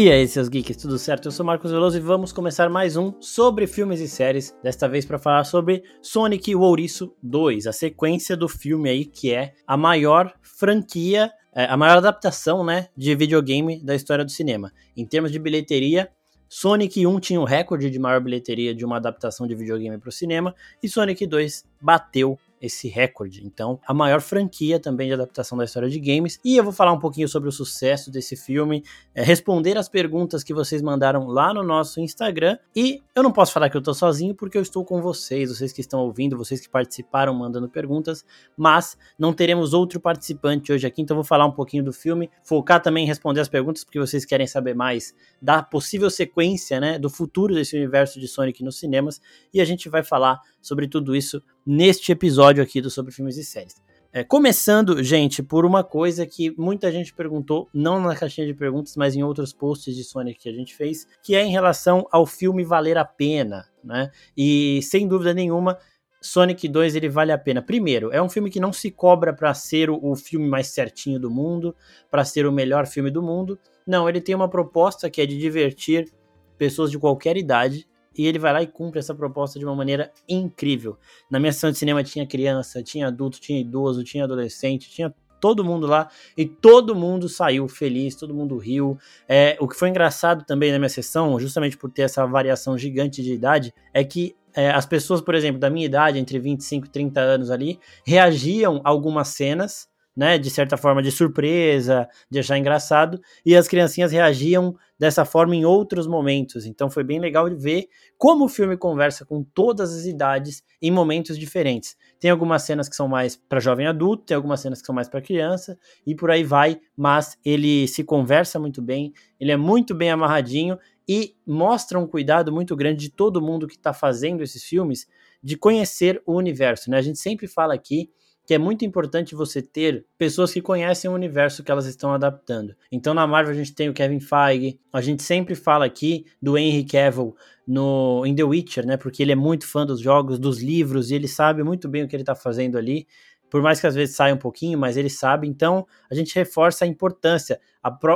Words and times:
E 0.00 0.10
aí, 0.10 0.26
seus 0.26 0.48
geeks, 0.48 0.78
tudo 0.78 0.98
certo? 0.98 1.28
Eu 1.28 1.30
sou 1.30 1.44
Marcos 1.44 1.70
Veloso 1.70 1.98
e 1.98 2.00
vamos 2.00 2.32
começar 2.32 2.70
mais 2.70 2.96
um 2.96 3.12
sobre 3.20 3.66
filmes 3.66 4.00
e 4.00 4.08
séries. 4.08 4.56
Desta 4.62 4.88
vez 4.88 5.04
para 5.04 5.18
falar 5.18 5.44
sobre 5.44 5.82
Sonic 6.00 6.54
o 6.54 6.62
Ouriço 6.62 7.14
2, 7.22 7.66
a 7.66 7.72
sequência 7.72 8.34
do 8.34 8.48
filme 8.48 8.88
aí 8.88 9.04
que 9.04 9.30
é 9.30 9.52
a 9.66 9.76
maior 9.76 10.32
franquia, 10.40 11.30
é, 11.54 11.66
a 11.66 11.76
maior 11.76 11.98
adaptação, 11.98 12.64
né, 12.64 12.88
de 12.96 13.14
videogame 13.14 13.78
da 13.84 13.94
história 13.94 14.24
do 14.24 14.30
cinema. 14.30 14.72
Em 14.96 15.04
termos 15.04 15.30
de 15.30 15.38
bilheteria, 15.38 16.08
Sonic 16.48 17.06
1 17.06 17.20
tinha 17.20 17.40
o 17.40 17.44
recorde 17.44 17.90
de 17.90 17.98
maior 17.98 18.22
bilheteria 18.22 18.74
de 18.74 18.86
uma 18.86 18.96
adaptação 18.96 19.46
de 19.46 19.54
videogame 19.54 19.98
para 19.98 20.08
o 20.08 20.12
cinema 20.12 20.54
e 20.82 20.88
Sonic 20.88 21.26
2 21.26 21.64
bateu 21.78 22.38
esse 22.60 22.88
recorde. 22.88 23.44
Então, 23.44 23.80
a 23.86 23.94
maior 23.94 24.20
franquia 24.20 24.78
também 24.78 25.08
de 25.08 25.14
adaptação 25.14 25.56
da 25.56 25.64
história 25.64 25.88
de 25.88 25.98
games. 25.98 26.38
E 26.44 26.56
eu 26.56 26.64
vou 26.64 26.72
falar 26.72 26.92
um 26.92 26.98
pouquinho 26.98 27.28
sobre 27.28 27.48
o 27.48 27.52
sucesso 27.52 28.10
desse 28.10 28.36
filme, 28.36 28.84
é, 29.14 29.22
responder 29.22 29.78
as 29.78 29.88
perguntas 29.88 30.44
que 30.44 30.52
vocês 30.52 30.82
mandaram 30.82 31.26
lá 31.26 31.54
no 31.54 31.62
nosso 31.62 32.00
Instagram. 32.00 32.58
E 32.76 33.02
eu 33.14 33.22
não 33.22 33.32
posso 33.32 33.52
falar 33.52 33.70
que 33.70 33.76
eu 33.76 33.82
tô 33.82 33.94
sozinho 33.94 34.34
porque 34.34 34.58
eu 34.58 34.62
estou 34.62 34.84
com 34.84 35.00
vocês, 35.00 35.48
vocês 35.50 35.72
que 35.72 35.80
estão 35.80 36.00
ouvindo, 36.00 36.36
vocês 36.36 36.60
que 36.60 36.68
participaram 36.68 37.34
mandando 37.34 37.68
perguntas, 37.68 38.24
mas 38.56 38.96
não 39.18 39.32
teremos 39.32 39.72
outro 39.72 40.00
participante 40.00 40.72
hoje 40.72 40.86
aqui, 40.86 41.02
então 41.02 41.14
eu 41.14 41.22
vou 41.22 41.24
falar 41.26 41.46
um 41.46 41.52
pouquinho 41.52 41.84
do 41.84 41.92
filme, 41.92 42.30
focar 42.42 42.82
também 42.82 43.04
em 43.04 43.06
responder 43.06 43.40
as 43.40 43.48
perguntas 43.48 43.84
porque 43.84 43.98
vocês 43.98 44.24
querem 44.24 44.46
saber 44.46 44.74
mais 44.74 45.14
da 45.40 45.62
possível 45.62 46.10
sequência, 46.10 46.80
né, 46.80 46.98
do 46.98 47.08
futuro 47.08 47.54
desse 47.54 47.76
universo 47.76 48.20
de 48.20 48.28
Sonic 48.28 48.62
nos 48.62 48.78
cinemas, 48.78 49.20
e 49.52 49.60
a 49.60 49.64
gente 49.64 49.88
vai 49.88 50.02
falar 50.02 50.40
sobre 50.60 50.86
tudo 50.86 51.16
isso 51.16 51.42
neste 51.66 52.12
episódio 52.12 52.62
aqui 52.62 52.80
do 52.80 52.90
Sobre 52.90 53.12
Filmes 53.12 53.36
e 53.36 53.44
Séries. 53.44 53.74
É, 54.12 54.24
começando, 54.24 55.04
gente, 55.04 55.40
por 55.40 55.64
uma 55.64 55.84
coisa 55.84 56.26
que 56.26 56.50
muita 56.58 56.90
gente 56.90 57.14
perguntou, 57.14 57.68
não 57.72 58.00
na 58.00 58.16
caixinha 58.16 58.44
de 58.44 58.52
perguntas, 58.52 58.96
mas 58.96 59.14
em 59.14 59.22
outros 59.22 59.52
posts 59.52 59.94
de 59.94 60.02
Sonic 60.02 60.40
que 60.40 60.48
a 60.48 60.52
gente 60.52 60.74
fez, 60.74 61.06
que 61.22 61.36
é 61.36 61.44
em 61.44 61.52
relação 61.52 62.04
ao 62.10 62.26
filme 62.26 62.64
valer 62.64 62.98
a 62.98 63.04
pena, 63.04 63.68
né? 63.84 64.10
E 64.36 64.80
sem 64.82 65.06
dúvida 65.06 65.32
nenhuma, 65.32 65.78
Sonic 66.20 66.66
2 66.66 66.96
ele 66.96 67.08
vale 67.08 67.30
a 67.30 67.38
pena. 67.38 67.62
Primeiro, 67.62 68.12
é 68.12 68.20
um 68.20 68.28
filme 68.28 68.50
que 68.50 68.58
não 68.58 68.72
se 68.72 68.90
cobra 68.90 69.32
para 69.32 69.54
ser 69.54 69.88
o, 69.88 69.98
o, 70.02 70.16
filme 70.16 70.48
mais 70.48 70.66
certinho 70.66 71.20
do 71.20 71.30
mundo, 71.30 71.74
para 72.10 72.24
ser 72.24 72.46
o 72.46 72.52
melhor 72.52 72.88
filme 72.88 73.12
do 73.12 73.22
mundo. 73.22 73.58
Não, 73.86 74.08
ele 74.08 74.20
tem 74.20 74.34
uma 74.34 74.48
proposta 74.48 75.08
que 75.08 75.20
é 75.20 75.26
de 75.26 75.38
divertir 75.38 76.12
pessoas 76.58 76.90
de 76.90 76.98
qualquer 76.98 77.36
idade 77.36 77.86
e 78.16 78.26
ele 78.26 78.38
vai 78.38 78.52
lá 78.52 78.62
e 78.62 78.66
cumpre 78.66 78.98
essa 78.98 79.14
proposta 79.14 79.58
de 79.58 79.64
uma 79.64 79.74
maneira 79.74 80.10
incrível. 80.28 80.98
Na 81.30 81.38
minha 81.38 81.52
sessão 81.52 81.70
de 81.70 81.78
cinema 81.78 82.02
tinha 82.02 82.26
criança, 82.26 82.82
tinha 82.82 83.08
adulto, 83.08 83.40
tinha 83.40 83.60
idoso, 83.60 84.04
tinha 84.04 84.24
adolescente, 84.24 84.90
tinha 84.90 85.14
todo 85.40 85.64
mundo 85.64 85.86
lá 85.86 86.08
e 86.36 86.44
todo 86.44 86.94
mundo 86.94 87.28
saiu 87.28 87.66
feliz, 87.66 88.14
todo 88.14 88.34
mundo 88.34 88.56
riu. 88.58 88.98
É, 89.28 89.56
o 89.58 89.66
que 89.66 89.74
foi 89.74 89.88
engraçado 89.88 90.44
também 90.44 90.70
na 90.70 90.78
minha 90.78 90.88
sessão, 90.88 91.40
justamente 91.40 91.76
por 91.76 91.90
ter 91.90 92.02
essa 92.02 92.26
variação 92.26 92.76
gigante 92.76 93.22
de 93.22 93.32
idade, 93.32 93.72
é 93.94 94.04
que 94.04 94.36
é, 94.54 94.70
as 94.70 94.84
pessoas, 94.84 95.20
por 95.20 95.34
exemplo, 95.34 95.60
da 95.60 95.70
minha 95.70 95.86
idade, 95.86 96.18
entre 96.18 96.38
25 96.38 96.86
e 96.86 96.90
30 96.90 97.20
anos 97.20 97.50
ali, 97.50 97.78
reagiam 98.04 98.80
a 98.84 98.90
algumas 98.90 99.28
cenas 99.28 99.88
né, 100.16 100.38
de 100.38 100.50
certa 100.50 100.76
forma 100.76 101.02
de 101.02 101.10
surpresa, 101.10 102.08
de 102.30 102.38
achar 102.38 102.58
engraçado, 102.58 103.20
e 103.44 103.56
as 103.56 103.68
criancinhas 103.68 104.12
reagiam 104.12 104.74
dessa 104.98 105.24
forma 105.24 105.56
em 105.56 105.64
outros 105.64 106.06
momentos. 106.06 106.66
Então 106.66 106.90
foi 106.90 107.02
bem 107.02 107.18
legal 107.18 107.48
de 107.48 107.56
ver 107.56 107.88
como 108.18 108.44
o 108.44 108.48
filme 108.48 108.76
conversa 108.76 109.24
com 109.24 109.42
todas 109.42 109.94
as 109.94 110.04
idades 110.04 110.62
em 110.82 110.90
momentos 110.90 111.38
diferentes. 111.38 111.96
Tem 112.18 112.30
algumas 112.30 112.62
cenas 112.62 112.88
que 112.88 112.94
são 112.94 113.08
mais 113.08 113.34
para 113.34 113.60
jovem 113.60 113.86
adulto, 113.86 114.24
tem 114.24 114.34
algumas 114.34 114.60
cenas 114.60 114.80
que 114.80 114.86
são 114.86 114.94
mais 114.94 115.08
para 115.08 115.22
criança 115.22 115.78
e 116.06 116.14
por 116.14 116.30
aí 116.30 116.44
vai, 116.44 116.78
mas 116.94 117.38
ele 117.44 117.88
se 117.88 118.04
conversa 118.04 118.58
muito 118.58 118.82
bem, 118.82 119.12
ele 119.38 119.52
é 119.52 119.56
muito 119.56 119.94
bem 119.94 120.10
amarradinho 120.10 120.78
e 121.08 121.34
mostra 121.46 121.98
um 121.98 122.06
cuidado 122.06 122.52
muito 122.52 122.76
grande 122.76 123.00
de 123.00 123.10
todo 123.10 123.40
mundo 123.40 123.66
que 123.66 123.76
está 123.76 123.92
fazendo 123.92 124.42
esses 124.42 124.62
filmes 124.62 125.06
de 125.42 125.56
conhecer 125.56 126.22
o 126.26 126.34
universo, 126.34 126.90
né? 126.90 126.98
A 126.98 127.02
gente 127.02 127.18
sempre 127.18 127.48
fala 127.48 127.72
aqui 127.74 128.10
que 128.50 128.54
é 128.54 128.58
muito 128.58 128.84
importante 128.84 129.32
você 129.32 129.62
ter 129.62 130.04
pessoas 130.18 130.52
que 130.52 130.60
conhecem 130.60 131.08
o 131.08 131.14
universo 131.14 131.62
que 131.62 131.70
elas 131.70 131.86
estão 131.86 132.12
adaptando. 132.12 132.74
Então 132.90 133.14
na 133.14 133.24
Marvel 133.24 133.52
a 133.52 133.56
gente 133.56 133.72
tem 133.72 133.88
o 133.88 133.94
Kevin 133.94 134.18
Feige, 134.18 134.76
a 134.92 135.00
gente 135.00 135.22
sempre 135.22 135.54
fala 135.54 135.84
aqui 135.84 136.26
do 136.42 136.58
Henry 136.58 136.84
Cavill 136.84 137.36
no 137.64 138.26
em 138.26 138.34
The 138.34 138.42
Witcher, 138.42 138.84
né? 138.84 138.96
Porque 138.96 139.22
ele 139.22 139.30
é 139.30 139.36
muito 139.36 139.68
fã 139.68 139.86
dos 139.86 140.00
jogos, 140.00 140.36
dos 140.36 140.60
livros 140.60 141.12
e 141.12 141.14
ele 141.14 141.28
sabe 141.28 141.62
muito 141.62 141.88
bem 141.88 142.02
o 142.02 142.08
que 142.08 142.16
ele 142.16 142.24
está 142.24 142.34
fazendo 142.34 142.76
ali. 142.76 143.06
Por 143.48 143.62
mais 143.62 143.80
que 143.80 143.86
às 143.86 143.94
vezes 143.94 144.16
saia 144.16 144.34
um 144.34 144.38
pouquinho, 144.38 144.76
mas 144.76 144.96
ele 144.96 145.08
sabe. 145.08 145.46
Então 145.46 145.86
a 146.10 146.14
gente 146.16 146.34
reforça 146.34 146.84
a 146.84 146.88
importância. 146.88 147.60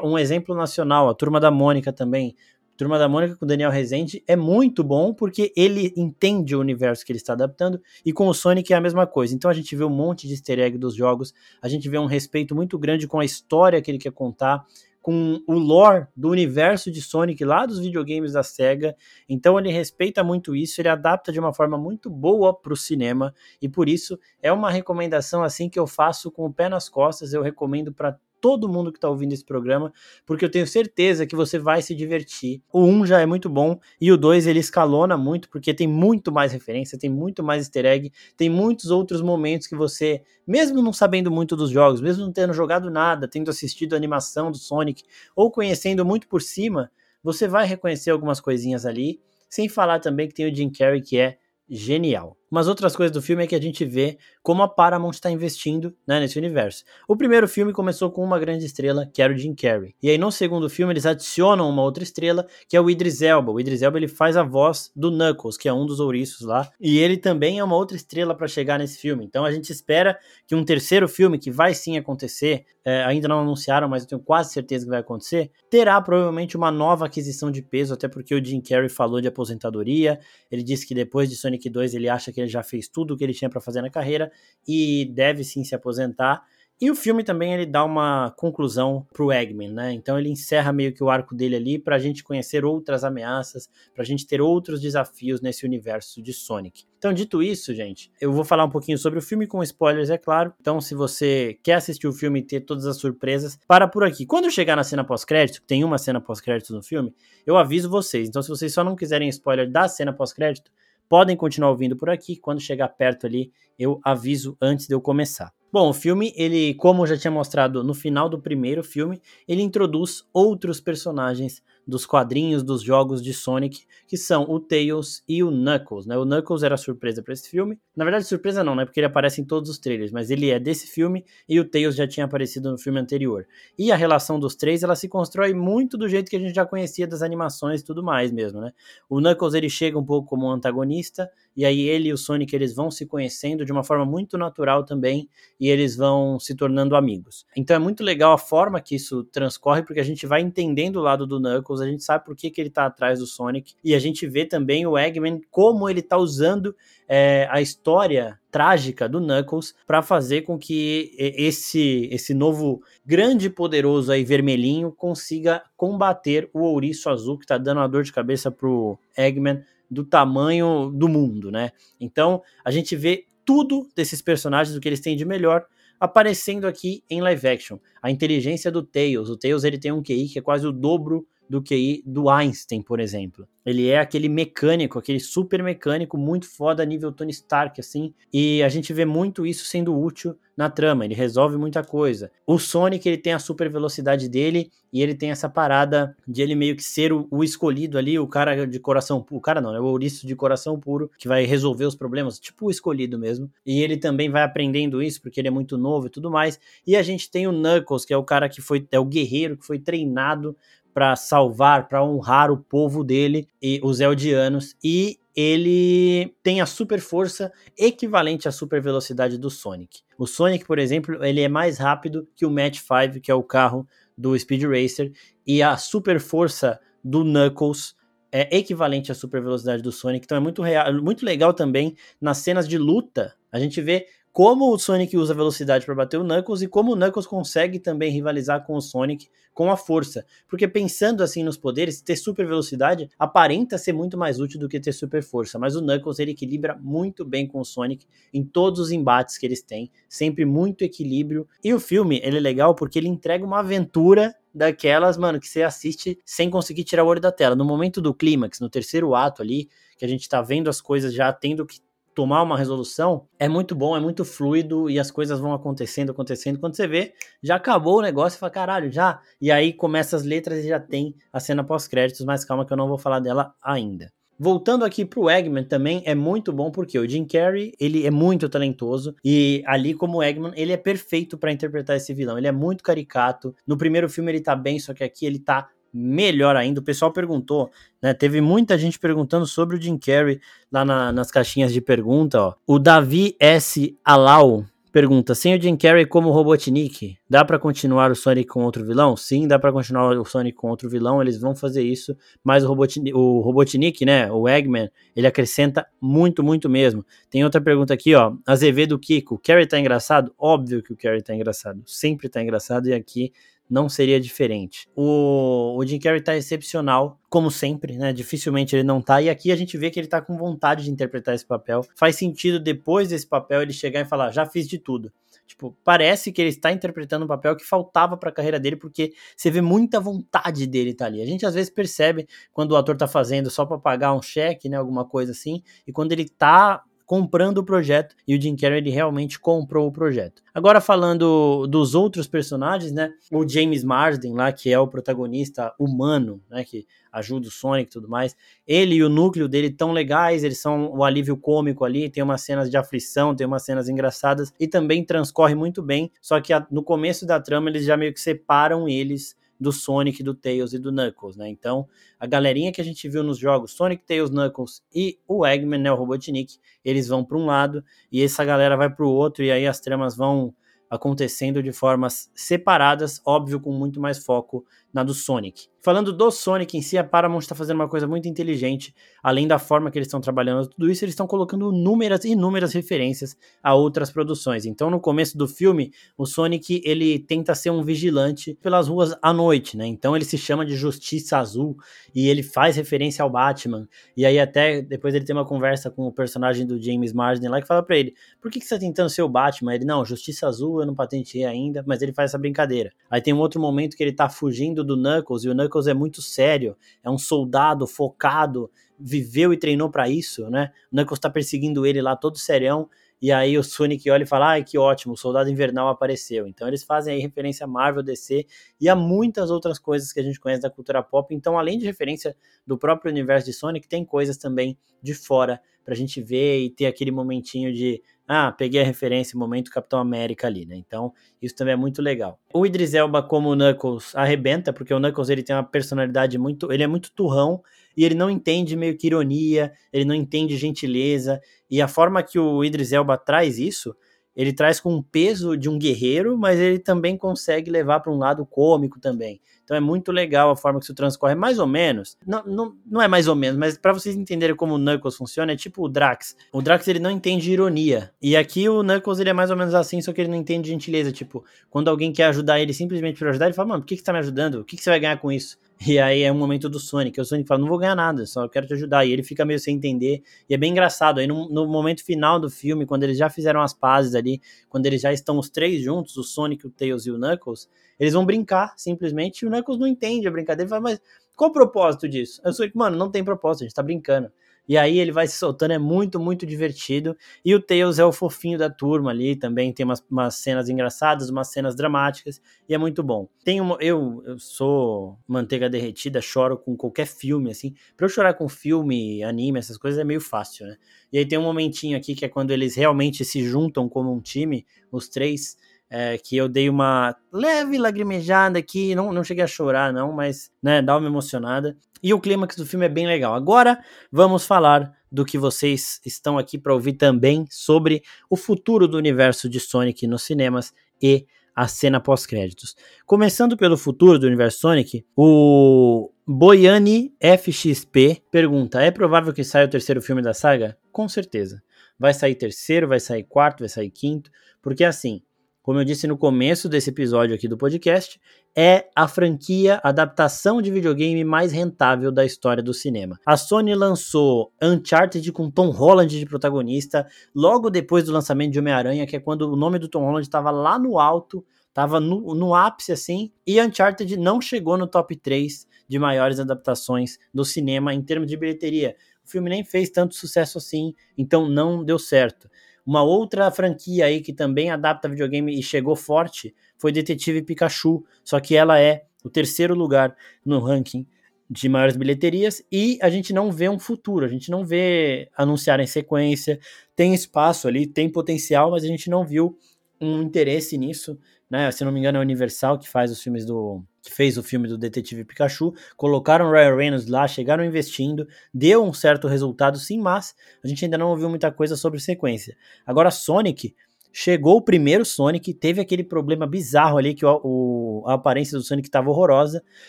um 0.02 0.18
exemplo 0.18 0.52
nacional, 0.52 1.08
a 1.08 1.14
turma 1.14 1.38
da 1.38 1.52
Mônica 1.52 1.92
também. 1.92 2.34
Turma 2.76 2.98
da 2.98 3.08
Mônica 3.08 3.36
com 3.36 3.46
Daniel 3.46 3.70
Rezende 3.70 4.22
é 4.26 4.34
muito 4.34 4.82
bom 4.82 5.14
porque 5.14 5.52
ele 5.56 5.92
entende 5.96 6.56
o 6.56 6.60
universo 6.60 7.04
que 7.04 7.12
ele 7.12 7.18
está 7.18 7.32
adaptando 7.32 7.80
e 8.04 8.12
com 8.12 8.26
o 8.26 8.34
Sonic 8.34 8.72
é 8.72 8.76
a 8.76 8.80
mesma 8.80 9.06
coisa. 9.06 9.34
Então 9.34 9.50
a 9.50 9.54
gente 9.54 9.76
vê 9.76 9.84
um 9.84 9.90
monte 9.90 10.26
de 10.26 10.34
easter 10.34 10.58
egg 10.58 10.76
dos 10.76 10.94
jogos, 10.94 11.32
a 11.62 11.68
gente 11.68 11.88
vê 11.88 11.98
um 11.98 12.06
respeito 12.06 12.54
muito 12.54 12.76
grande 12.78 13.06
com 13.06 13.20
a 13.20 13.24
história 13.24 13.80
que 13.80 13.90
ele 13.90 13.98
quer 13.98 14.12
contar, 14.12 14.64
com 15.00 15.38
o 15.46 15.52
lore 15.52 16.06
do 16.16 16.30
universo 16.30 16.90
de 16.90 17.02
Sonic 17.02 17.44
lá 17.44 17.66
dos 17.66 17.78
videogames 17.78 18.32
da 18.32 18.42
Sega. 18.42 18.96
Então 19.28 19.58
ele 19.58 19.70
respeita 19.70 20.24
muito 20.24 20.56
isso, 20.56 20.80
ele 20.80 20.88
adapta 20.88 21.30
de 21.30 21.38
uma 21.38 21.52
forma 21.52 21.76
muito 21.76 22.08
boa 22.08 22.58
para 22.58 22.72
o 22.72 22.76
cinema 22.76 23.34
e 23.60 23.68
por 23.68 23.88
isso 23.88 24.18
é 24.42 24.50
uma 24.50 24.70
recomendação 24.70 25.44
assim 25.44 25.68
que 25.68 25.78
eu 25.78 25.86
faço 25.86 26.30
com 26.30 26.46
o 26.46 26.52
pé 26.52 26.70
nas 26.70 26.88
costas, 26.88 27.34
eu 27.34 27.42
recomendo 27.42 27.92
para 27.92 28.18
todo 28.44 28.68
mundo 28.68 28.92
que 28.92 28.98
está 28.98 29.08
ouvindo 29.08 29.32
esse 29.32 29.42
programa, 29.42 29.90
porque 30.26 30.44
eu 30.44 30.50
tenho 30.50 30.66
certeza 30.66 31.26
que 31.26 31.34
você 31.34 31.58
vai 31.58 31.80
se 31.80 31.94
divertir. 31.94 32.62
O 32.70 32.84
1 32.84 33.06
já 33.06 33.18
é 33.18 33.24
muito 33.24 33.48
bom 33.48 33.80
e 33.98 34.12
o 34.12 34.18
2 34.18 34.46
ele 34.46 34.58
escalona 34.58 35.16
muito, 35.16 35.48
porque 35.48 35.72
tem 35.72 35.88
muito 35.88 36.30
mais 36.30 36.52
referência, 36.52 36.98
tem 36.98 37.08
muito 37.08 37.42
mais 37.42 37.62
easter 37.62 37.86
egg, 37.86 38.12
tem 38.36 38.50
muitos 38.50 38.90
outros 38.90 39.22
momentos 39.22 39.66
que 39.66 39.74
você, 39.74 40.20
mesmo 40.46 40.82
não 40.82 40.92
sabendo 40.92 41.30
muito 41.30 41.56
dos 41.56 41.70
jogos, 41.70 42.02
mesmo 42.02 42.26
não 42.26 42.32
tendo 42.34 42.52
jogado 42.52 42.90
nada, 42.90 43.26
tendo 43.26 43.48
assistido 43.48 43.94
a 43.94 43.96
animação 43.96 44.50
do 44.50 44.58
Sonic 44.58 45.04
ou 45.34 45.50
conhecendo 45.50 46.04
muito 46.04 46.28
por 46.28 46.42
cima, 46.42 46.90
você 47.22 47.48
vai 47.48 47.64
reconhecer 47.66 48.10
algumas 48.10 48.40
coisinhas 48.40 48.84
ali. 48.84 49.22
Sem 49.48 49.70
falar 49.70 50.00
também 50.00 50.28
que 50.28 50.34
tem 50.34 50.52
o 50.52 50.54
Jim 50.54 50.68
Carrey, 50.68 51.00
que 51.00 51.16
é 51.16 51.38
genial. 51.66 52.36
Umas 52.54 52.68
outras 52.68 52.94
coisas 52.94 53.12
do 53.12 53.20
filme 53.20 53.42
é 53.42 53.48
que 53.48 53.56
a 53.56 53.60
gente 53.60 53.84
vê 53.84 54.16
como 54.40 54.62
a 54.62 54.68
Paramount 54.68 55.10
está 55.10 55.28
investindo 55.28 55.92
né, 56.06 56.20
nesse 56.20 56.38
universo. 56.38 56.84
O 57.08 57.16
primeiro 57.16 57.48
filme 57.48 57.72
começou 57.72 58.12
com 58.12 58.22
uma 58.22 58.38
grande 58.38 58.64
estrela, 58.64 59.10
que 59.12 59.20
era 59.20 59.32
o 59.32 59.36
Jim 59.36 59.56
Carrey. 59.56 59.92
E 60.00 60.08
aí 60.08 60.16
no 60.16 60.30
segundo 60.30 60.70
filme 60.70 60.92
eles 60.92 61.04
adicionam 61.04 61.68
uma 61.68 61.82
outra 61.82 62.04
estrela, 62.04 62.46
que 62.68 62.76
é 62.76 62.80
o 62.80 62.88
Idris 62.88 63.22
Elba. 63.22 63.50
O 63.50 63.58
Idris 63.58 63.82
Elba 63.82 63.98
ele 63.98 64.06
faz 64.06 64.36
a 64.36 64.44
voz 64.44 64.92
do 64.94 65.10
Knuckles, 65.10 65.56
que 65.56 65.68
é 65.68 65.72
um 65.72 65.84
dos 65.84 65.98
ouriços 65.98 66.46
lá. 66.46 66.70
E 66.80 66.96
ele 66.96 67.16
também 67.16 67.58
é 67.58 67.64
uma 67.64 67.74
outra 67.74 67.96
estrela 67.96 68.36
para 68.36 68.46
chegar 68.46 68.78
nesse 68.78 68.98
filme. 68.98 69.24
Então 69.24 69.44
a 69.44 69.50
gente 69.50 69.70
espera 69.70 70.16
que 70.46 70.54
um 70.54 70.64
terceiro 70.64 71.08
filme, 71.08 71.40
que 71.40 71.50
vai 71.50 71.74
sim 71.74 71.96
acontecer, 71.96 72.66
é, 72.84 73.02
ainda 73.02 73.26
não 73.26 73.40
anunciaram, 73.40 73.88
mas 73.88 74.04
eu 74.04 74.08
tenho 74.10 74.20
quase 74.20 74.52
certeza 74.52 74.84
que 74.84 74.90
vai 74.90 75.00
acontecer, 75.00 75.50
terá 75.68 76.00
provavelmente 76.00 76.56
uma 76.56 76.70
nova 76.70 77.06
aquisição 77.06 77.50
de 77.50 77.62
peso, 77.62 77.94
até 77.94 78.06
porque 78.06 78.32
o 78.32 78.44
Jim 78.44 78.60
Carrey 78.60 78.88
falou 78.88 79.20
de 79.20 79.26
aposentadoria. 79.26 80.20
Ele 80.52 80.62
disse 80.62 80.86
que 80.86 80.94
depois 80.94 81.28
de 81.28 81.34
Sonic 81.34 81.68
2 81.68 81.94
ele 81.94 82.08
acha 82.08 82.30
que 82.30 82.43
já 82.46 82.62
fez 82.62 82.88
tudo 82.88 83.14
o 83.14 83.16
que 83.16 83.24
ele 83.24 83.34
tinha 83.34 83.50
para 83.50 83.60
fazer 83.60 83.82
na 83.82 83.90
carreira 83.90 84.30
e 84.66 85.10
deve 85.14 85.44
sim 85.44 85.64
se 85.64 85.74
aposentar. 85.74 86.44
E 86.80 86.90
o 86.90 86.94
filme 86.96 87.22
também 87.22 87.54
ele 87.54 87.66
dá 87.66 87.84
uma 87.84 88.32
conclusão 88.36 89.06
pro 89.12 89.32
Eggman, 89.32 89.72
né? 89.72 89.92
Então 89.92 90.18
ele 90.18 90.28
encerra 90.28 90.72
meio 90.72 90.92
que 90.92 91.04
o 91.04 91.08
arco 91.08 91.34
dele 91.34 91.54
ali 91.54 91.78
para 91.78 91.94
a 91.94 91.98
gente 92.00 92.24
conhecer 92.24 92.64
outras 92.64 93.04
ameaças, 93.04 93.70
para 93.94 94.02
a 94.02 94.04
gente 94.04 94.26
ter 94.26 94.40
outros 94.40 94.80
desafios 94.80 95.40
nesse 95.40 95.64
universo 95.64 96.20
de 96.20 96.32
Sonic. 96.32 96.84
Então, 96.98 97.12
dito 97.12 97.42
isso, 97.42 97.74
gente, 97.74 98.10
eu 98.20 98.32
vou 98.32 98.44
falar 98.44 98.64
um 98.64 98.70
pouquinho 98.70 98.98
sobre 98.98 99.18
o 99.18 99.22
filme 99.22 99.46
com 99.46 99.62
spoilers, 99.62 100.10
é 100.10 100.18
claro. 100.18 100.52
Então, 100.60 100.80
se 100.80 100.94
você 100.94 101.58
quer 101.62 101.74
assistir 101.74 102.08
o 102.08 102.12
filme 102.12 102.40
e 102.40 102.42
ter 102.42 102.60
todas 102.60 102.86
as 102.86 102.96
surpresas, 102.96 103.58
para 103.68 103.86
por 103.86 104.02
aqui. 104.04 104.26
Quando 104.26 104.50
chegar 104.50 104.74
na 104.74 104.82
cena 104.82 105.04
pós-crédito, 105.04 105.62
tem 105.66 105.84
uma 105.84 105.98
cena 105.98 106.20
pós-crédito 106.20 106.74
no 106.74 106.82
filme, 106.82 107.14
eu 107.46 107.56
aviso 107.56 107.90
vocês. 107.90 108.28
Então, 108.28 108.42
se 108.42 108.48
vocês 108.48 108.72
só 108.72 108.82
não 108.82 108.96
quiserem 108.96 109.28
spoiler 109.28 109.70
da 109.70 109.86
cena 109.86 110.12
pós-crédito, 110.12 110.72
Podem 111.14 111.36
continuar 111.36 111.70
ouvindo 111.70 111.96
por 111.96 112.10
aqui, 112.10 112.34
quando 112.34 112.60
chegar 112.60 112.88
perto 112.88 113.24
ali, 113.24 113.52
eu 113.78 114.00
aviso 114.02 114.56
antes 114.60 114.88
de 114.88 114.94
eu 114.96 115.00
começar. 115.00 115.52
Bom, 115.72 115.88
o 115.88 115.94
filme, 115.94 116.32
ele, 116.34 116.74
como 116.74 117.02
eu 117.02 117.06
já 117.06 117.16
tinha 117.16 117.30
mostrado 117.30 117.84
no 117.84 117.94
final 117.94 118.28
do 118.28 118.42
primeiro 118.42 118.82
filme, 118.82 119.22
ele 119.46 119.62
introduz 119.62 120.24
outros 120.32 120.80
personagens 120.80 121.62
dos 121.86 122.06
quadrinhos 122.06 122.62
dos 122.62 122.82
jogos 122.82 123.22
de 123.22 123.32
Sonic, 123.34 123.84
que 124.06 124.16
são 124.16 124.44
o 124.48 124.58
Tails 124.58 125.22
e 125.28 125.42
o 125.42 125.50
Knuckles, 125.50 126.06
né? 126.06 126.16
O 126.16 126.24
Knuckles 126.24 126.62
era 126.62 126.76
surpresa 126.76 127.22
para 127.22 127.32
esse 127.34 127.48
filme. 127.48 127.78
Na 127.96 128.04
verdade, 128.04 128.24
surpresa 128.24 128.64
não, 128.64 128.74
né? 128.74 128.84
Porque 128.84 129.00
ele 129.00 129.06
aparece 129.06 129.40
em 129.40 129.44
todos 129.44 129.70
os 129.70 129.78
trailers, 129.78 130.10
mas 130.10 130.30
ele 130.30 130.50
é 130.50 130.58
desse 130.58 130.86
filme 130.86 131.24
e 131.48 131.60
o 131.60 131.64
Tails 131.64 131.94
já 131.94 132.06
tinha 132.06 132.24
aparecido 132.24 132.70
no 132.70 132.78
filme 132.78 132.98
anterior. 132.98 133.46
E 133.78 133.92
a 133.92 133.96
relação 133.96 134.38
dos 134.38 134.54
três, 134.54 134.82
ela 134.82 134.96
se 134.96 135.08
constrói 135.08 135.52
muito 135.52 135.96
do 135.96 136.08
jeito 136.08 136.30
que 136.30 136.36
a 136.36 136.40
gente 136.40 136.54
já 136.54 136.64
conhecia 136.64 137.06
das 137.06 137.22
animações 137.22 137.80
e 137.80 137.84
tudo 137.84 138.02
mais 138.02 138.32
mesmo, 138.32 138.60
né? 138.60 138.72
O 139.08 139.20
Knuckles 139.20 139.54
ele 139.54 139.68
chega 139.68 139.98
um 139.98 140.04
pouco 140.04 140.28
como 140.28 140.46
um 140.46 140.50
antagonista, 140.50 141.30
e 141.56 141.64
aí 141.64 141.80
ele 141.80 142.08
e 142.08 142.12
o 142.12 142.18
Sonic 142.18 142.54
eles 142.54 142.74
vão 142.74 142.90
se 142.90 143.06
conhecendo 143.06 143.64
de 143.64 143.72
uma 143.72 143.84
forma 143.84 144.04
muito 144.04 144.36
natural 144.36 144.84
também, 144.84 145.28
e 145.58 145.68
eles 145.68 145.96
vão 145.96 146.38
se 146.38 146.54
tornando 146.54 146.96
amigos. 146.96 147.46
Então 147.56 147.76
é 147.76 147.78
muito 147.78 148.02
legal 148.02 148.32
a 148.32 148.38
forma 148.38 148.80
que 148.80 148.94
isso 148.96 149.24
transcorre, 149.24 149.82
porque 149.82 150.00
a 150.00 150.04
gente 150.04 150.26
vai 150.26 150.40
entendendo 150.40 150.96
o 150.96 151.02
lado 151.02 151.26
do 151.26 151.38
Knuckles, 151.38 151.73
a 151.80 151.86
gente 151.86 152.02
sabe 152.02 152.24
por 152.24 152.36
que, 152.36 152.50
que 152.50 152.60
ele 152.60 152.70
tá 152.70 152.86
atrás 152.86 153.18
do 153.18 153.26
Sonic, 153.26 153.74
e 153.82 153.94
a 153.94 153.98
gente 153.98 154.26
vê 154.26 154.44
também 154.44 154.86
o 154.86 154.98
Eggman, 154.98 155.40
como 155.50 155.88
ele 155.88 156.02
tá 156.02 156.16
usando 156.16 156.74
é, 157.08 157.46
a 157.50 157.60
história 157.60 158.38
trágica 158.50 159.08
do 159.08 159.20
Knuckles 159.20 159.74
para 159.86 160.00
fazer 160.02 160.42
com 160.42 160.58
que 160.58 161.14
esse 161.18 162.08
esse 162.10 162.32
novo 162.32 162.82
grande 163.04 163.50
poderoso 163.50 164.12
aí 164.12 164.24
vermelhinho 164.24 164.92
consiga 164.92 165.62
combater 165.76 166.48
o 166.52 166.60
ouriço 166.60 167.10
azul 167.10 167.38
que 167.38 167.46
tá 167.46 167.58
dando 167.58 167.78
uma 167.78 167.88
dor 167.88 168.04
de 168.04 168.12
cabeça 168.12 168.50
pro 168.50 168.98
Eggman 169.16 169.62
do 169.90 170.04
tamanho 170.04 170.90
do 170.94 171.08
mundo, 171.08 171.50
né? 171.50 171.72
Então 172.00 172.42
a 172.64 172.70
gente 172.70 172.96
vê 172.96 173.26
tudo 173.44 173.88
desses 173.94 174.22
personagens, 174.22 174.76
o 174.76 174.80
que 174.80 174.88
eles 174.88 175.00
têm 175.00 175.16
de 175.16 175.24
melhor, 175.24 175.66
aparecendo 176.00 176.66
aqui 176.66 177.02
em 177.08 177.20
live 177.20 177.46
action. 177.46 177.78
A 178.02 178.10
inteligência 178.10 178.70
do 178.70 178.82
Tails, 178.82 179.28
o 179.28 179.36
Tails 179.36 179.64
ele 179.64 179.78
tem 179.78 179.92
um 179.92 180.02
QI 180.02 180.28
que 180.28 180.38
é 180.38 180.42
quase 180.42 180.66
o 180.66 180.72
dobro 180.72 181.26
do 181.48 181.62
QI 181.62 182.02
do 182.06 182.28
Einstein, 182.28 182.82
por 182.82 183.00
exemplo. 183.00 183.46
Ele 183.64 183.88
é 183.88 183.98
aquele 183.98 184.28
mecânico, 184.28 184.98
aquele 184.98 185.20
super 185.20 185.62
mecânico 185.62 186.18
muito 186.18 186.46
foda 186.46 186.84
nível 186.84 187.10
Tony 187.10 187.30
Stark, 187.30 187.80
assim. 187.80 188.12
E 188.32 188.62
a 188.62 188.68
gente 188.68 188.92
vê 188.92 189.04
muito 189.04 189.46
isso 189.46 189.64
sendo 189.64 189.98
útil 189.98 190.36
na 190.56 190.68
trama. 190.68 191.04
Ele 191.04 191.14
resolve 191.14 191.56
muita 191.56 191.82
coisa. 191.82 192.30
O 192.46 192.58
Sonic, 192.58 193.08
ele 193.08 193.16
tem 193.16 193.32
a 193.32 193.38
super 193.38 193.70
velocidade 193.70 194.28
dele 194.28 194.70
e 194.92 195.02
ele 195.02 195.14
tem 195.14 195.30
essa 195.30 195.48
parada 195.48 196.14
de 196.28 196.42
ele 196.42 196.54
meio 196.54 196.76
que 196.76 196.84
ser 196.84 197.12
o, 197.12 197.26
o 197.30 197.42
escolhido 197.42 197.96
ali, 197.96 198.18
o 198.18 198.26
cara 198.26 198.66
de 198.66 198.78
coração 198.78 199.22
puro. 199.22 199.38
O 199.38 199.42
cara 199.42 199.60
não, 199.60 199.74
é 199.74 199.80
o 199.80 199.84
ouriço 199.84 200.26
de 200.26 200.36
coração 200.36 200.78
puro 200.78 201.10
que 201.18 201.26
vai 201.26 201.44
resolver 201.44 201.86
os 201.86 201.96
problemas, 201.96 202.38
tipo 202.38 202.66
o 202.66 202.70
escolhido 202.70 203.18
mesmo. 203.18 203.50
E 203.64 203.82
ele 203.82 203.96
também 203.96 204.30
vai 204.30 204.42
aprendendo 204.42 205.02
isso 205.02 205.22
porque 205.22 205.40
ele 205.40 205.48
é 205.48 205.50
muito 205.50 205.78
novo 205.78 206.06
e 206.06 206.10
tudo 206.10 206.30
mais. 206.30 206.60
E 206.86 206.96
a 206.96 207.02
gente 207.02 207.30
tem 207.30 207.46
o 207.46 207.52
Knuckles, 207.52 208.04
que 208.04 208.12
é 208.12 208.16
o 208.16 208.24
cara 208.24 208.48
que 208.48 208.60
foi, 208.60 208.86
é 208.92 208.98
o 209.00 209.04
guerreiro 209.04 209.56
que 209.56 209.66
foi 209.66 209.78
treinado 209.78 210.54
para 210.94 211.16
salvar, 211.16 211.88
para 211.88 212.04
honrar 212.04 212.50
o 212.50 212.56
povo 212.56 213.02
dele 213.02 213.48
e 213.60 213.80
os 213.82 214.00
Eldianos 214.00 214.76
e 214.82 215.18
ele 215.36 216.32
tem 216.42 216.60
a 216.60 216.66
super 216.66 217.00
força 217.00 217.52
equivalente 217.76 218.46
à 218.46 218.52
super 218.52 218.80
velocidade 218.80 219.36
do 219.36 219.50
Sonic. 219.50 220.02
O 220.16 220.26
Sonic, 220.26 220.64
por 220.64 220.78
exemplo, 220.78 221.24
ele 221.24 221.40
é 221.40 221.48
mais 221.48 221.76
rápido 221.76 222.28
que 222.36 222.46
o 222.46 222.50
Match 222.50 222.78
5, 222.78 223.20
que 223.20 223.32
é 223.32 223.34
o 223.34 223.42
carro 223.42 223.86
do 224.16 224.38
Speed 224.38 224.62
Racer, 224.62 225.12
e 225.44 225.60
a 225.60 225.76
super 225.76 226.20
força 226.20 226.78
do 227.02 227.24
Knuckles 227.24 227.96
é 228.30 228.56
equivalente 228.56 229.10
à 229.10 229.14
super 229.14 229.42
velocidade 229.42 229.82
do 229.82 229.90
Sonic. 229.90 230.24
Então 230.24 230.38
é 230.38 230.40
muito, 230.40 230.62
real, 230.62 230.92
muito 230.94 231.24
legal 231.24 231.52
também 231.52 231.96
nas 232.20 232.38
cenas 232.38 232.68
de 232.68 232.78
luta. 232.78 233.34
A 233.50 233.58
gente 233.58 233.80
vê 233.80 234.06
como 234.34 234.74
o 234.74 234.76
Sonic 234.76 235.16
usa 235.16 235.32
velocidade 235.32 235.86
para 235.86 235.94
bater 235.94 236.16
o 236.18 236.24
Knuckles 236.24 236.60
e 236.60 236.66
como 236.66 236.90
o 236.90 236.96
Knuckles 236.96 237.24
consegue 237.24 237.78
também 237.78 238.10
rivalizar 238.10 238.66
com 238.66 238.74
o 238.74 238.80
Sonic 238.80 239.28
com 239.54 239.70
a 239.70 239.76
força. 239.76 240.26
Porque 240.48 240.66
pensando 240.66 241.22
assim 241.22 241.44
nos 241.44 241.56
poderes, 241.56 242.00
ter 242.00 242.16
super 242.16 242.44
velocidade 242.44 243.08
aparenta 243.16 243.78
ser 243.78 243.92
muito 243.92 244.18
mais 244.18 244.40
útil 244.40 244.58
do 244.58 244.68
que 244.68 244.80
ter 244.80 244.90
super 244.90 245.22
força, 245.22 245.56
mas 245.56 245.76
o 245.76 245.80
Knuckles 245.80 246.18
ele 246.18 246.32
equilibra 246.32 246.76
muito 246.82 247.24
bem 247.24 247.46
com 247.46 247.60
o 247.60 247.64
Sonic 247.64 248.08
em 248.32 248.42
todos 248.42 248.80
os 248.80 248.90
embates 248.90 249.38
que 249.38 249.46
eles 249.46 249.62
têm, 249.62 249.88
sempre 250.08 250.44
muito 250.44 250.82
equilíbrio. 250.82 251.46
E 251.62 251.72
o 251.72 251.78
filme, 251.78 252.20
ele 252.24 252.38
é 252.38 252.40
legal 252.40 252.74
porque 252.74 252.98
ele 252.98 253.06
entrega 253.06 253.46
uma 253.46 253.60
aventura 253.60 254.34
daquelas, 254.52 255.16
mano, 255.16 255.38
que 255.38 255.46
você 255.46 255.62
assiste 255.62 256.18
sem 256.24 256.50
conseguir 256.50 256.82
tirar 256.82 257.04
o 257.04 257.06
olho 257.06 257.20
da 257.20 257.30
tela. 257.30 257.54
No 257.54 257.64
momento 257.64 258.00
do 258.00 258.12
clímax, 258.12 258.58
no 258.58 258.68
terceiro 258.68 259.14
ato 259.14 259.42
ali, 259.42 259.68
que 259.96 260.04
a 260.04 260.08
gente 260.08 260.28
tá 260.28 260.42
vendo 260.42 260.68
as 260.68 260.80
coisas 260.80 261.14
já 261.14 261.32
tendo 261.32 261.64
que 261.64 261.78
tomar 262.14 262.42
uma 262.42 262.56
resolução, 262.56 263.26
é 263.38 263.48
muito 263.48 263.74
bom, 263.74 263.96
é 263.96 264.00
muito 264.00 264.24
fluido 264.24 264.88
e 264.88 264.98
as 264.98 265.10
coisas 265.10 265.40
vão 265.40 265.52
acontecendo, 265.52 266.10
acontecendo. 266.10 266.58
Quando 266.58 266.76
você 266.76 266.86
vê, 266.86 267.14
já 267.42 267.56
acabou 267.56 267.98
o 267.98 268.02
negócio, 268.02 268.36
e 268.36 268.40
fala, 268.40 268.50
caralho, 268.50 268.92
já. 268.92 269.20
E 269.40 269.50
aí 269.50 269.72
começa 269.72 270.16
as 270.16 270.24
letras 270.24 270.64
e 270.64 270.68
já 270.68 270.80
tem 270.80 271.14
a 271.32 271.40
cena 271.40 271.64
pós-créditos, 271.64 272.24
mas 272.24 272.44
calma 272.44 272.64
que 272.64 272.72
eu 272.72 272.76
não 272.76 272.88
vou 272.88 272.98
falar 272.98 273.20
dela 273.20 273.54
ainda. 273.62 274.12
Voltando 274.36 274.84
aqui 274.84 275.04
pro 275.04 275.30
Eggman 275.30 275.64
também 275.64 276.02
é 276.04 276.14
muito 276.14 276.52
bom 276.52 276.68
porque 276.68 276.98
o 276.98 277.08
Jim 277.08 277.24
Carrey, 277.24 277.72
ele 277.78 278.04
é 278.04 278.10
muito 278.10 278.48
talentoso 278.48 279.14
e 279.24 279.62
ali 279.64 279.94
como 279.94 280.22
Eggman, 280.22 280.52
ele 280.56 280.72
é 280.72 280.76
perfeito 280.76 281.38
para 281.38 281.52
interpretar 281.52 281.96
esse 281.96 282.12
vilão. 282.12 282.36
Ele 282.36 282.48
é 282.48 282.52
muito 282.52 282.82
caricato. 282.82 283.54
No 283.64 283.78
primeiro 283.78 284.08
filme 284.08 284.32
ele 284.32 284.40
tá 284.40 284.56
bem, 284.56 284.80
só 284.80 284.92
que 284.92 285.04
aqui 285.04 285.24
ele 285.24 285.38
tá 285.38 285.68
melhor 285.94 286.56
ainda. 286.56 286.80
O 286.80 286.84
pessoal 286.84 287.12
perguntou, 287.12 287.70
né? 288.02 288.12
Teve 288.12 288.40
muita 288.40 288.76
gente 288.76 288.98
perguntando 288.98 289.46
sobre 289.46 289.76
o 289.76 289.80
Jim 289.80 289.96
Carrey 289.96 290.40
lá 290.70 290.84
na, 290.84 291.12
nas 291.12 291.30
caixinhas 291.30 291.72
de 291.72 291.80
pergunta. 291.80 292.40
Ó. 292.40 292.54
O 292.66 292.78
Davi 292.78 293.36
S. 293.38 293.96
Alau 294.04 294.64
pergunta: 294.94 295.34
sem 295.34 295.56
o 295.56 295.60
Jim 295.60 295.76
Carrey 295.76 296.06
como 296.06 296.30
Robotnik, 296.30 297.18
dá 297.28 297.44
para 297.44 297.58
continuar 297.58 298.12
o 298.12 298.14
Sonic 298.14 298.46
com 298.46 298.62
outro 298.62 298.86
vilão? 298.86 299.16
Sim, 299.16 299.48
dá 299.48 299.58
para 299.58 299.72
continuar 299.72 300.16
o 300.16 300.24
Sonic 300.24 300.56
com 300.56 300.68
outro 300.68 300.88
vilão. 300.88 301.20
Eles 301.20 301.36
vão 301.36 301.52
fazer 301.52 301.82
isso, 301.82 302.16
mas 302.44 302.62
o, 302.62 302.68
Robotnik, 302.68 303.12
o 303.12 303.40
Robotnik, 303.40 304.04
né? 304.04 304.30
O 304.30 304.48
Eggman, 304.48 304.88
ele 305.16 305.26
acrescenta 305.26 305.84
muito, 306.00 306.44
muito 306.44 306.70
mesmo. 306.70 307.04
Tem 307.28 307.42
outra 307.42 307.60
pergunta 307.60 307.92
aqui, 307.92 308.14
ó. 308.14 308.34
Azevedo 308.46 308.96
Kiko: 308.96 309.36
Carrey 309.44 309.66
tá 309.66 309.80
engraçado? 309.80 310.32
Óbvio 310.38 310.80
que 310.80 310.92
o 310.92 310.96
Carrey 310.96 311.20
tá 311.20 311.34
engraçado. 311.34 311.82
Sempre 311.84 312.28
tá 312.28 312.40
engraçado 312.40 312.88
e 312.88 312.94
aqui 312.94 313.32
não 313.68 313.88
seria 313.88 314.20
diferente. 314.20 314.88
O, 314.94 315.76
o 315.76 315.86
Jim 315.86 315.98
Carrey 315.98 316.22
tá 316.22 316.36
excepcional, 316.36 317.18
como 317.28 317.50
sempre, 317.50 317.96
né? 317.96 318.12
Dificilmente 318.12 318.76
ele 318.76 318.84
não 318.84 319.00
tá. 319.00 319.20
E 319.20 319.30
aqui 319.30 319.50
a 319.50 319.56
gente 319.56 319.76
vê 319.78 319.90
que 319.90 319.98
ele 319.98 320.06
tá 320.06 320.20
com 320.20 320.36
vontade 320.36 320.84
de 320.84 320.90
interpretar 320.90 321.34
esse 321.34 321.46
papel. 321.46 321.82
Faz 321.96 322.16
sentido 322.16 322.60
depois 322.60 323.08
desse 323.08 323.26
papel 323.26 323.62
ele 323.62 323.72
chegar 323.72 324.00
e 324.00 324.04
falar: 324.04 324.30
já 324.30 324.46
fiz 324.46 324.68
de 324.68 324.78
tudo. 324.78 325.12
Tipo, 325.46 325.76
parece 325.84 326.32
que 326.32 326.40
ele 326.40 326.48
está 326.48 326.72
interpretando 326.72 327.24
um 327.24 327.28
papel 327.28 327.54
que 327.54 327.64
faltava 327.64 328.16
para 328.16 328.30
a 328.30 328.32
carreira 328.32 328.58
dele, 328.58 328.76
porque 328.76 329.12
você 329.36 329.50
vê 329.50 329.60
muita 329.60 330.00
vontade 330.00 330.66
dele 330.66 330.90
estar 330.90 331.04
tá 331.04 331.10
ali. 331.10 331.20
A 331.20 331.26
gente 331.26 331.44
às 331.44 331.54
vezes 331.54 331.70
percebe 331.70 332.26
quando 332.52 332.72
o 332.72 332.76
ator 332.76 332.96
tá 332.96 333.06
fazendo 333.06 333.50
só 333.50 333.66
para 333.66 333.78
pagar 333.78 334.14
um 334.14 334.22
cheque, 334.22 334.68
né, 334.68 334.76
alguma 334.76 335.04
coisa 335.04 335.32
assim, 335.32 335.62
e 335.86 335.92
quando 335.92 336.12
ele 336.12 336.28
tá 336.28 336.82
comprando 337.06 337.58
o 337.58 337.64
projeto 337.64 338.14
e 338.26 338.36
o 338.36 338.40
Jim 338.40 338.56
Carrey 338.56 338.78
ele 338.78 338.90
realmente 338.90 339.38
comprou 339.38 339.86
o 339.86 339.92
projeto. 339.92 340.42
Agora 340.54 340.80
falando 340.80 341.66
dos 341.66 341.94
outros 341.94 342.26
personagens, 342.26 342.92
né? 342.92 343.12
O 343.30 343.46
James 343.46 343.84
Marsden 343.84 344.34
lá, 344.34 344.52
que 344.52 344.72
é 344.72 344.78
o 344.78 344.88
protagonista 344.88 345.72
humano, 345.78 346.40
né, 346.50 346.64
que 346.64 346.86
ajuda 347.12 347.48
o 347.48 347.50
Sonic 347.50 347.88
e 347.88 347.92
tudo 347.92 348.08
mais. 348.08 348.36
Ele 348.66 348.96
e 348.96 349.02
o 349.02 349.08
núcleo 349.08 349.48
dele 349.48 349.70
tão 349.70 349.92
legais, 349.92 350.42
eles 350.42 350.60
são 350.60 350.90
o 350.92 351.04
alívio 351.04 351.36
cômico 351.36 351.84
ali, 351.84 352.10
tem 352.10 352.22
umas 352.22 352.40
cenas 352.42 352.70
de 352.70 352.76
aflição, 352.76 353.34
tem 353.34 353.46
umas 353.46 353.64
cenas 353.64 353.88
engraçadas 353.88 354.52
e 354.58 354.66
também 354.66 355.04
transcorre 355.04 355.54
muito 355.54 355.82
bem, 355.82 356.10
só 356.20 356.40
que 356.40 356.52
no 356.70 356.82
começo 356.82 357.26
da 357.26 357.40
trama 357.40 357.68
eles 357.68 357.84
já 357.84 357.96
meio 357.96 358.12
que 358.12 358.20
separam 358.20 358.88
eles 358.88 359.36
do 359.58 359.72
Sonic, 359.72 360.22
do 360.22 360.34
Tails 360.34 360.72
e 360.72 360.78
do 360.78 360.90
Knuckles, 360.90 361.36
né? 361.36 361.48
Então, 361.48 361.88
a 362.18 362.26
galerinha 362.26 362.72
que 362.72 362.80
a 362.80 362.84
gente 362.84 363.08
viu 363.08 363.22
nos 363.22 363.38
jogos 363.38 363.72
Sonic, 363.72 364.04
Tails, 364.04 364.30
Knuckles 364.30 364.82
e 364.94 365.18
o 365.26 365.46
Eggman, 365.46 365.80
né, 365.80 365.92
o 365.92 365.96
Robotnik, 365.96 366.58
eles 366.84 367.08
vão 367.08 367.24
para 367.24 367.38
um 367.38 367.46
lado 367.46 367.84
e 368.10 368.22
essa 368.22 368.44
galera 368.44 368.76
vai 368.76 368.90
para 368.90 369.04
o 369.04 369.10
outro 369.10 369.44
e 369.44 369.50
aí 369.50 369.66
as 369.66 369.80
tramas 369.80 370.16
vão 370.16 370.54
acontecendo 370.88 371.62
de 371.62 371.72
formas 371.72 372.30
separadas, 372.34 373.20
óbvio, 373.24 373.60
com 373.60 373.72
muito 373.72 374.00
mais 374.00 374.18
foco 374.24 374.64
na 374.94 375.02
do 375.02 375.12
Sonic. 375.12 375.66
Falando 375.82 376.14
do 376.14 376.30
Sonic 376.30 376.78
em 376.78 376.80
si, 376.80 376.96
a 376.96 377.04
Paramount 377.04 377.40
está 377.40 377.54
fazendo 377.54 377.74
uma 377.74 377.88
coisa 377.88 378.06
muito 378.06 378.26
inteligente, 378.26 378.94
além 379.22 379.46
da 379.46 379.58
forma 379.58 379.90
que 379.90 379.98
eles 379.98 380.06
estão 380.06 380.18
trabalhando 380.20 380.66
tudo 380.66 380.90
isso, 380.90 381.04
eles 381.04 381.12
estão 381.12 381.26
colocando 381.26 381.70
inúmeras 381.74 382.24
inúmeras 382.24 382.72
referências 382.72 383.36
a 383.62 383.74
outras 383.74 384.10
produções. 384.10 384.64
Então, 384.64 384.88
no 384.88 384.98
começo 384.98 385.36
do 385.36 385.46
filme, 385.46 385.92
o 386.16 386.24
Sonic 386.24 386.80
ele 386.84 387.18
tenta 387.18 387.54
ser 387.54 387.70
um 387.70 387.82
vigilante 387.82 388.58
pelas 388.62 388.88
ruas 388.88 389.14
à 389.20 389.32
noite, 389.32 389.76
né? 389.76 389.86
Então 389.86 390.16
ele 390.16 390.24
se 390.24 390.38
chama 390.38 390.64
de 390.64 390.76
Justiça 390.76 391.38
Azul 391.38 391.76
e 392.14 392.28
ele 392.28 392.42
faz 392.42 392.76
referência 392.76 393.22
ao 393.22 393.28
Batman. 393.28 393.88
E 394.16 394.24
aí 394.24 394.38
até 394.38 394.80
depois 394.80 395.14
ele 395.14 395.24
tem 395.24 395.34
uma 395.34 395.44
conversa 395.44 395.90
com 395.90 396.06
o 396.06 396.12
personagem 396.12 396.66
do 396.66 396.80
James 396.80 397.12
Marsden 397.12 397.50
lá 397.50 397.60
que 397.60 397.66
fala 397.66 397.82
para 397.82 397.98
ele: 397.98 398.14
"Por 398.40 398.50
que 398.50 398.58
que 398.58 398.66
você 398.66 398.74
está 398.74 398.86
tentando 398.86 399.10
ser 399.10 399.22
o 399.22 399.28
Batman?" 399.28 399.74
Ele: 399.74 399.84
"Não, 399.84 400.04
Justiça 400.04 400.46
Azul 400.46 400.80
eu 400.80 400.86
não 400.86 400.94
patenteei 400.94 401.44
ainda", 401.44 401.84
mas 401.86 402.00
ele 402.00 402.12
faz 402.12 402.30
essa 402.30 402.38
brincadeira. 402.38 402.90
Aí 403.10 403.20
tem 403.20 403.34
um 403.34 403.38
outro 403.38 403.60
momento 403.60 403.96
que 403.96 404.02
ele 404.02 404.12
tá 404.12 404.28
fugindo 404.28 404.83
do 404.84 404.96
Knuckles, 404.96 405.44
e 405.44 405.48
o 405.48 405.54
Knuckles 405.54 405.86
é 405.86 405.94
muito 405.94 406.20
sério, 406.22 406.76
é 407.02 407.10
um 407.10 407.18
soldado 407.18 407.86
focado, 407.86 408.70
viveu 408.98 409.52
e 409.52 409.56
treinou 409.56 409.90
para 409.90 410.08
isso, 410.08 410.48
né? 410.50 410.70
O 410.92 410.96
Knuckles 410.96 411.18
tá 411.18 411.30
perseguindo 411.30 411.84
ele 411.86 412.00
lá 412.00 412.14
todo 412.16 412.38
serião, 412.38 412.88
e 413.24 413.32
aí 413.32 413.56
o 413.56 413.62
Sonic 413.62 414.10
olha 414.10 414.24
e 414.24 414.26
fala: 414.26 414.50
ai, 414.50 414.64
que 414.64 414.76
ótimo, 414.76 415.14
o 415.14 415.16
Soldado 415.16 415.48
Invernal 415.48 415.88
apareceu. 415.88 416.46
Então 416.46 416.68
eles 416.68 416.82
fazem 416.82 417.14
aí 417.14 417.20
referência 417.20 417.64
a 417.64 417.66
Marvel, 417.66 418.02
DC 418.02 418.46
e 418.78 418.86
a 418.86 418.94
muitas 418.94 419.50
outras 419.50 419.78
coisas 419.78 420.12
que 420.12 420.20
a 420.20 420.22
gente 420.22 420.38
conhece 420.38 420.60
da 420.60 420.68
cultura 420.68 421.02
pop. 421.02 421.34
Então, 421.34 421.58
além 421.58 421.78
de 421.78 421.86
referência 421.86 422.36
do 422.66 422.76
próprio 422.76 423.10
universo 423.10 423.46
de 423.46 423.54
Sonic, 423.54 423.88
tem 423.88 424.04
coisas 424.04 424.36
também 424.36 424.76
de 425.02 425.14
fora 425.14 425.58
pra 425.84 425.94
gente 425.94 426.20
ver 426.20 426.64
e 426.64 426.70
ter 426.70 426.84
aquele 426.84 427.10
momentinho 427.10 427.72
de 427.72 428.02
ah, 428.26 428.50
peguei 428.52 428.80
a 428.80 428.84
referência, 428.84 429.38
momento 429.38 429.70
Capitão 429.70 429.98
América 429.98 430.46
ali, 430.46 430.64
né? 430.64 430.76
Então, 430.76 431.12
isso 431.42 431.54
também 431.54 431.74
é 431.74 431.76
muito 431.76 432.00
legal. 432.00 432.38
O 432.52 432.64
Idris 432.64 432.94
Elba 432.94 433.22
como 433.22 433.50
o 433.50 433.54
Knuckles 433.54 434.14
arrebenta, 434.14 434.72
porque 434.72 434.94
o 434.94 434.98
Knuckles 434.98 435.28
ele 435.28 435.42
tem 435.42 435.54
uma 435.54 435.62
personalidade 435.62 436.38
muito, 436.38 436.72
ele 436.72 436.82
é 436.82 436.86
muito 436.86 437.12
turrão 437.12 437.62
e 437.96 438.04
ele 438.04 438.14
não 438.14 438.30
entende 438.30 438.76
meio 438.76 438.96
que 438.96 439.06
ironia, 439.06 439.72
ele 439.92 440.04
não 440.04 440.14
entende 440.14 440.56
gentileza, 440.56 441.40
e 441.70 441.82
a 441.82 441.86
forma 441.86 442.22
que 442.22 442.38
o 442.38 442.64
Idris 442.64 442.92
Elba 442.92 443.18
traz 443.18 443.58
isso 443.58 443.94
ele 444.36 444.52
traz 444.52 444.80
com 444.80 444.94
o 444.96 445.02
peso 445.02 445.56
de 445.56 445.68
um 445.68 445.78
guerreiro, 445.78 446.36
mas 446.36 446.58
ele 446.58 446.78
também 446.78 447.16
consegue 447.16 447.70
levar 447.70 448.00
para 448.00 448.12
um 448.12 448.18
lado 448.18 448.44
cômico 448.44 448.98
também. 449.00 449.40
Então 449.64 449.76
é 449.76 449.80
muito 449.80 450.12
legal 450.12 450.50
a 450.50 450.56
forma 450.56 450.78
que 450.78 450.84
isso 450.84 450.94
transcorre, 450.94 451.34
mais 451.34 451.58
ou 451.58 451.66
menos. 451.66 452.16
Não, 452.26 452.44
não, 452.44 452.76
não 452.86 453.02
é 453.02 453.08
mais 453.08 453.26
ou 453.26 453.34
menos, 453.34 453.58
mas 453.58 453.76
para 453.76 453.92
vocês 453.92 454.14
entenderem 454.14 454.54
como 454.54 454.74
o 454.74 454.78
Knuckles 454.78 455.16
funciona, 455.16 455.52
é 455.52 455.56
tipo 455.56 455.84
o 455.84 455.88
Drax. 455.88 456.36
O 456.52 456.62
Drax 456.62 456.86
ele 456.86 456.98
não 456.98 457.10
entende 457.10 457.50
ironia. 457.50 458.12
E 458.20 458.36
aqui 458.36 458.68
o 458.68 458.82
Knuckles 458.82 459.18
ele 459.18 459.30
é 459.30 459.32
mais 459.32 459.50
ou 459.50 459.56
menos 459.56 459.74
assim, 459.74 460.00
só 460.00 460.12
que 460.12 460.20
ele 460.20 460.30
não 460.30 460.36
entende 460.36 460.68
gentileza. 460.68 461.10
Tipo, 461.10 461.44
quando 461.70 461.88
alguém 461.88 462.12
quer 462.12 462.26
ajudar 462.26 462.60
ele 462.60 462.72
simplesmente 462.72 463.18
por 463.18 463.28
ajudar, 463.28 463.46
ele 463.46 463.54
fala, 463.54 463.68
mano, 463.68 463.82
por 463.82 463.86
que, 463.86 463.96
que 463.96 464.00
você 464.00 464.06
tá 464.06 464.12
me 464.12 464.18
ajudando? 464.18 464.56
O 464.56 464.64
que, 464.64 464.76
que 464.76 464.82
você 464.82 464.90
vai 464.90 465.00
ganhar 465.00 465.18
com 465.18 465.32
isso? 465.32 465.58
E 465.86 465.98
aí 465.98 466.22
é 466.22 466.32
um 466.32 466.38
momento 466.38 466.68
do 466.68 466.78
Sonic. 466.78 467.20
O 467.20 467.24
Sonic 467.24 467.46
fala: 467.46 467.60
Não 467.60 467.68
vou 467.68 467.78
ganhar 467.78 467.94
nada, 467.94 468.24
só 468.26 468.48
quero 468.48 468.66
te 468.66 468.74
ajudar. 468.74 469.04
E 469.04 469.12
ele 469.12 469.22
fica 469.22 469.44
meio 469.44 469.58
sem 469.58 469.76
entender. 469.76 470.22
E 470.48 470.54
é 470.54 470.56
bem 470.56 470.70
engraçado. 470.70 471.18
Aí 471.18 471.26
no, 471.26 471.48
no, 471.48 471.66
momento 471.66 472.04
final 472.04 472.38
do 472.38 472.48
filme, 472.48 472.86
quando 472.86 473.02
eles 473.02 473.18
já 473.18 473.28
fizeram 473.28 473.60
as 473.60 473.74
pazes 473.74 474.14
ali, 474.14 474.40
quando 474.68 474.86
eles 474.86 475.02
já 475.02 475.12
estão 475.12 475.38
os 475.38 475.50
três 475.50 475.82
juntos, 475.82 476.16
o 476.16 476.22
Sonic, 476.22 476.66
o 476.66 476.70
Tails 476.70 477.06
e 477.06 477.10
o 477.10 477.18
Knuckles, 477.18 477.68
eles 477.98 478.14
vão 478.14 478.24
brincar 478.24 478.74
simplesmente. 478.76 479.42
E 479.42 479.46
o 479.46 479.50
Knuckles 479.50 479.78
não 479.78 479.86
entende 479.86 480.26
a 480.28 480.30
brincadeira. 480.30 480.62
Ele 480.62 480.70
fala: 480.70 480.82
Mas 480.82 481.00
qual 481.36 481.50
o 481.50 481.52
propósito 481.52 482.08
disso? 482.08 482.40
Eu 482.44 482.52
sou, 482.52 482.66
mano, 482.74 482.96
não 482.96 483.10
tem 483.10 483.24
propósito, 483.24 483.62
a 483.62 483.66
gente 483.66 483.74
tá 483.74 483.82
brincando. 483.82 484.30
E 484.66 484.78
aí 484.78 484.98
ele 484.98 485.12
vai 485.12 485.26
se 485.26 485.36
soltando, 485.36 485.72
é 485.72 485.78
muito, 485.78 486.18
muito 486.18 486.46
divertido. 486.46 487.14
E 487.44 487.54
o 487.54 487.60
Tails 487.60 487.98
é 487.98 488.04
o 488.04 488.12
fofinho 488.12 488.56
da 488.58 488.70
turma 488.70 489.10
ali, 489.10 489.36
também 489.36 489.70
tem 489.72 489.84
umas, 489.84 490.02
umas 490.10 490.36
cenas 490.36 490.70
engraçadas, 490.70 491.28
umas 491.28 491.48
cenas 491.48 491.76
dramáticas, 491.76 492.40
e 492.66 492.74
é 492.74 492.78
muito 492.78 493.02
bom. 493.02 493.28
Tem 493.44 493.60
uma, 493.60 493.76
eu, 493.80 494.22
eu 494.24 494.38
sou 494.38 495.18
manteiga 495.28 495.68
derretida, 495.68 496.20
choro 496.22 496.56
com 496.56 496.74
qualquer 496.76 497.06
filme, 497.06 497.50
assim. 497.50 497.74
Pra 497.94 498.06
eu 498.06 498.08
chorar 498.08 498.32
com 498.34 498.48
filme, 498.48 499.22
anime, 499.22 499.58
essas 499.58 499.76
coisas 499.76 500.00
é 500.00 500.04
meio 500.04 500.20
fácil, 500.20 500.66
né? 500.66 500.76
E 501.12 501.18
aí 501.18 501.26
tem 501.26 501.38
um 501.38 501.42
momentinho 501.42 501.96
aqui 501.96 502.14
que 502.14 502.24
é 502.24 502.28
quando 502.28 502.50
eles 502.50 502.74
realmente 502.74 503.22
se 503.24 503.44
juntam 503.44 503.86
como 503.86 504.12
um 504.12 504.20
time, 504.20 504.66
os 504.90 505.08
três, 505.08 505.56
é, 505.96 506.18
que 506.18 506.36
eu 506.36 506.48
dei 506.48 506.68
uma 506.68 507.14
leve 507.32 507.78
lagrimejada 507.78 508.58
aqui, 508.58 508.96
não, 508.96 509.12
não 509.12 509.22
cheguei 509.22 509.44
a 509.44 509.46
chorar 509.46 509.92
não, 509.92 510.12
mas 510.12 510.50
né, 510.60 510.82
dá 510.82 510.96
uma 510.96 511.06
emocionada. 511.06 511.76
E 512.02 512.12
o 512.12 512.18
clímax 512.18 512.56
do 512.56 512.66
filme 512.66 512.84
é 512.84 512.88
bem 512.88 513.06
legal. 513.06 513.32
Agora 513.32 513.78
vamos 514.10 514.44
falar 514.44 514.92
do 515.10 515.24
que 515.24 515.38
vocês 515.38 516.00
estão 516.04 516.36
aqui 516.36 516.58
para 516.58 516.74
ouvir 516.74 516.94
também 516.94 517.46
sobre 517.48 518.02
o 518.28 518.36
futuro 518.36 518.88
do 518.88 518.96
universo 518.96 519.48
de 519.48 519.60
Sonic 519.60 520.04
nos 520.08 520.24
cinemas 520.24 520.74
e 521.00 521.28
a 521.54 521.68
cena 521.68 522.00
pós-créditos. 522.00 522.74
Começando 523.06 523.56
pelo 523.56 523.76
futuro 523.76 524.18
do 524.18 524.26
universo 524.26 524.58
Sonic, 524.58 525.06
o 525.16 526.10
Boiani 526.26 527.14
FXP 527.22 528.20
pergunta: 528.32 528.82
é 528.82 528.90
provável 528.90 529.32
que 529.32 529.44
saia 529.44 529.66
o 529.66 529.70
terceiro 529.70 530.02
filme 530.02 530.22
da 530.22 530.34
saga? 530.34 530.76
Com 530.90 531.08
certeza. 531.08 531.62
Vai 531.96 532.12
sair 532.12 532.34
terceiro, 532.34 532.88
vai 532.88 532.98
sair 532.98 533.22
quarto, 533.22 533.60
vai 533.60 533.68
sair 533.68 533.90
quinto, 533.90 534.28
porque 534.60 534.82
assim, 534.82 535.22
como 535.64 535.80
eu 535.80 535.84
disse 535.84 536.06
no 536.06 536.18
começo 536.18 536.68
desse 536.68 536.90
episódio 536.90 537.34
aqui 537.34 537.48
do 537.48 537.56
podcast, 537.56 538.20
é 538.54 538.86
a 538.94 539.08
franquia 539.08 539.80
adaptação 539.82 540.60
de 540.60 540.70
videogame 540.70 541.24
mais 541.24 541.52
rentável 541.52 542.12
da 542.12 542.22
história 542.22 542.62
do 542.62 542.74
cinema. 542.74 543.18
A 543.24 543.34
Sony 543.34 543.74
lançou 543.74 544.52
Uncharted 544.62 545.32
com 545.32 545.50
Tom 545.50 545.70
Holland 545.70 546.18
de 546.18 546.26
protagonista 546.26 547.06
logo 547.34 547.70
depois 547.70 548.04
do 548.04 548.12
lançamento 548.12 548.52
de 548.52 548.58
Homem-Aranha, 548.58 549.06
que 549.06 549.16
é 549.16 549.20
quando 549.20 549.50
o 549.50 549.56
nome 549.56 549.78
do 549.78 549.88
Tom 549.88 550.04
Holland 550.04 550.26
estava 550.26 550.50
lá 550.50 550.78
no 550.78 550.98
alto, 550.98 551.42
estava 551.66 551.98
no, 551.98 552.34
no 552.34 552.54
ápice 552.54 552.92
assim, 552.92 553.32
e 553.46 553.58
Uncharted 553.58 554.18
não 554.18 554.42
chegou 554.42 554.76
no 554.76 554.86
top 554.86 555.16
3 555.16 555.66
de 555.88 555.98
maiores 555.98 556.38
adaptações 556.38 557.16
do 557.32 557.42
cinema 557.42 557.94
em 557.94 558.02
termos 558.02 558.28
de 558.28 558.36
bilheteria. 558.36 558.96
O 559.24 559.30
filme 559.30 559.48
nem 559.48 559.64
fez 559.64 559.88
tanto 559.88 560.14
sucesso 560.14 560.58
assim, 560.58 560.94
então 561.16 561.48
não 561.48 561.82
deu 561.82 561.98
certo. 561.98 562.50
Uma 562.86 563.02
outra 563.02 563.50
franquia 563.50 564.06
aí 564.06 564.20
que 564.20 564.32
também 564.32 564.70
adapta 564.70 565.08
videogame 565.08 565.58
e 565.58 565.62
chegou 565.62 565.96
forte 565.96 566.54
foi 566.78 566.92
Detetive 566.92 567.42
Pikachu, 567.42 568.04
só 568.22 568.38
que 568.40 568.54
ela 568.54 568.78
é 568.78 569.04
o 569.24 569.30
terceiro 569.30 569.74
lugar 569.74 570.14
no 570.44 570.60
ranking 570.60 571.06
de 571.48 571.68
maiores 571.68 571.96
bilheterias 571.96 572.62
e 572.70 572.98
a 573.00 573.08
gente 573.08 573.32
não 573.32 573.50
vê 573.50 573.68
um 573.68 573.78
futuro, 573.78 574.24
a 574.24 574.28
gente 574.28 574.50
não 574.50 574.64
vê 574.64 575.30
anunciar 575.36 575.80
em 575.80 575.86
sequência, 575.86 576.58
tem 576.94 577.14
espaço 577.14 577.68
ali, 577.68 577.86
tem 577.86 578.10
potencial, 578.10 578.70
mas 578.70 578.84
a 578.84 578.88
gente 578.88 579.08
não 579.08 579.24
viu 579.24 579.56
um 580.00 580.22
interesse 580.22 580.76
nisso, 580.76 581.18
né? 581.54 581.70
Se 581.70 581.84
não 581.84 581.92
me 581.92 582.00
engano 582.00 582.18
é 582.18 582.20
a 582.20 582.22
Universal 582.22 582.80
que 582.80 582.88
faz 582.88 583.12
os 583.12 583.22
filmes 583.22 583.46
do 583.46 583.80
que 584.02 584.12
fez 584.12 584.36
o 584.36 584.42
filme 584.42 584.66
do 584.66 584.76
Detetive 584.76 585.24
Pikachu, 585.24 585.72
colocaram 585.96 586.50
Ryan 586.50 586.74
Reynolds 586.74 587.06
lá, 587.06 587.28
chegaram 587.28 587.64
investindo, 587.64 588.26
deu 588.52 588.84
um 588.84 588.92
certo 588.92 589.28
resultado 589.28 589.78
sim, 589.78 590.00
mas 590.00 590.34
a 590.64 590.66
gente 590.66 590.84
ainda 590.84 590.98
não 590.98 591.10
ouviu 591.10 591.30
muita 591.30 591.52
coisa 591.52 591.76
sobre 591.76 592.00
sequência. 592.00 592.56
Agora 592.84 593.08
Sonic 593.12 593.74
Chegou 594.16 594.58
o 594.58 594.62
primeiro 594.62 595.04
Sonic, 595.04 595.52
teve 595.52 595.80
aquele 595.80 596.04
problema 596.04 596.46
bizarro 596.46 596.98
ali 596.98 597.14
que 597.14 597.26
o, 597.26 597.40
o 597.42 598.04
a 598.06 598.14
aparência 598.14 598.56
do 598.56 598.62
Sonic 598.62 598.86
estava 598.86 599.10
horrorosa. 599.10 599.60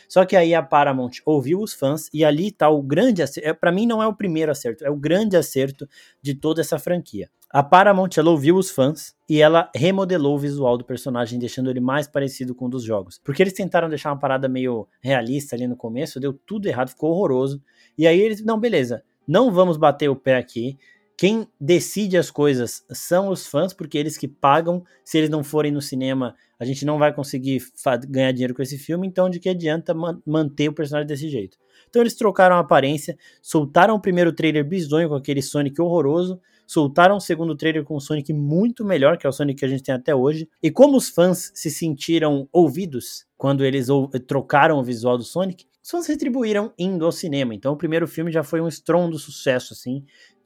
Só 0.10 0.26
que 0.26 0.36
aí 0.36 0.56
a 0.56 0.64
Paramount 0.64 1.12
ouviu 1.24 1.60
os 1.60 1.76
fãs 1.76 2.10
e 2.12 2.26
ali 2.26 2.52
tá 2.52 2.68
o 2.68 2.82
grande 2.82 3.22
acerto. 3.22 3.48
É, 3.48 3.54
para 3.54 3.72
mim 3.72 3.86
não 3.86 4.02
é 4.02 4.08
o 4.08 4.16
primeiro 4.16 4.52
acerto, 4.52 4.84
é 4.84 4.90
o 4.90 4.96
grande 4.96 5.38
acerto 5.38 5.88
de 6.24 6.34
toda 6.34 6.60
essa 6.60 6.80
franquia. 6.80 7.30
A 7.52 7.62
Paramount 7.62 8.10
ela 8.18 8.32
ouviu 8.32 8.58
os 8.58 8.72
fãs 8.72 9.16
e 9.30 9.40
ela 9.40 9.70
remodelou 9.76 10.34
o 10.34 10.40
visual 10.40 10.76
do 10.76 10.84
personagem, 10.84 11.38
deixando 11.38 11.70
ele 11.70 11.80
mais 11.80 12.08
parecido 12.08 12.56
com 12.56 12.66
um 12.66 12.70
dos 12.70 12.84
jogos. 12.84 13.22
Porque 13.24 13.44
eles 13.44 13.54
tentaram 13.54 13.88
deixar 13.88 14.10
uma 14.10 14.20
parada 14.20 14.50
meio 14.50 14.88
realista 15.00 15.56
ali 15.56 15.68
no 15.68 15.78
começo, 15.78 16.20
deu 16.20 16.34
tudo 16.34 16.66
errado, 16.66 16.90
ficou 16.90 17.12
horroroso. 17.12 17.62
E 17.96 18.08
aí 18.08 18.20
eles, 18.20 18.44
não, 18.44 18.60
beleza, 18.60 19.04
não 19.28 19.52
vamos 19.52 19.78
bater 19.78 20.10
o 20.10 20.16
pé 20.16 20.36
aqui, 20.36 20.78
quem 21.18 21.48
decide 21.60 22.18
as 22.18 22.30
coisas 22.30 22.84
são 22.92 23.30
os 23.30 23.48
fãs, 23.48 23.74
porque 23.74 23.98
eles 23.98 24.18
que 24.18 24.28
pagam. 24.28 24.84
Se 25.04 25.18
eles 25.18 25.30
não 25.30 25.44
forem 25.44 25.72
no 25.72 25.82
cinema, 25.82 26.36
a 26.60 26.66
gente 26.66 26.86
não 26.86 26.98
vai 26.98 27.14
conseguir 27.14 27.64
ganhar 28.10 28.32
dinheiro 28.34 28.54
com 28.54 28.62
esse 28.62 28.78
filme, 28.78 29.08
então 29.08 29.30
de 29.30 29.40
que 29.40 29.50
adianta 29.50 29.94
man 29.94 30.22
manter 30.26 30.68
o 30.68 30.74
personagem 30.74 31.08
desse 31.08 31.30
jeito? 31.30 31.58
Então 31.90 32.02
eles 32.02 32.16
trocaram 32.16 32.58
a 32.58 32.60
aparência, 32.60 33.18
soltaram 33.42 33.96
o 33.96 34.02
primeiro 34.02 34.34
trailer 34.34 34.66
bizonho 34.66 35.08
com 35.08 35.16
aquele 35.16 35.42
Sonic 35.42 35.82
horroroso, 35.82 36.40
soltaram 36.68 37.16
o 37.16 37.22
segundo 37.22 37.56
trailer 37.56 37.86
com 37.86 37.96
um 37.96 38.00
Sonic 38.00 38.34
muito 38.34 38.84
melhor, 38.84 39.18
que 39.18 39.26
é 39.26 39.30
o 39.30 39.34
Sonic 39.34 39.60
que 39.60 39.66
a 39.66 39.70
gente 39.70 39.84
tem 39.84 39.96
até 39.96 40.14
hoje. 40.14 40.50
E 40.62 40.70
como 40.70 40.98
os 40.98 41.08
fãs 41.08 41.52
se 41.54 41.70
sentiram 41.70 42.50
ouvidos 42.52 43.26
quando 43.38 43.64
eles 43.64 43.88
trocaram 44.28 44.80
o 44.80 44.84
visual 44.84 45.18
do 45.18 45.24
Sonic, 45.24 45.66
os 45.82 45.92
fãs 45.92 46.08
retribuíram 46.08 46.74
indo 46.80 47.06
ao 47.06 47.12
cinema. 47.12 47.54
Então 47.54 47.74
o 47.74 47.78
primeiro 47.78 48.08
filme 48.08 48.32
já 48.32 48.44
foi 48.44 48.60
um 48.60 48.68
estrondo 48.68 49.20
sucesso, 49.20 49.74
assim 49.74 50.04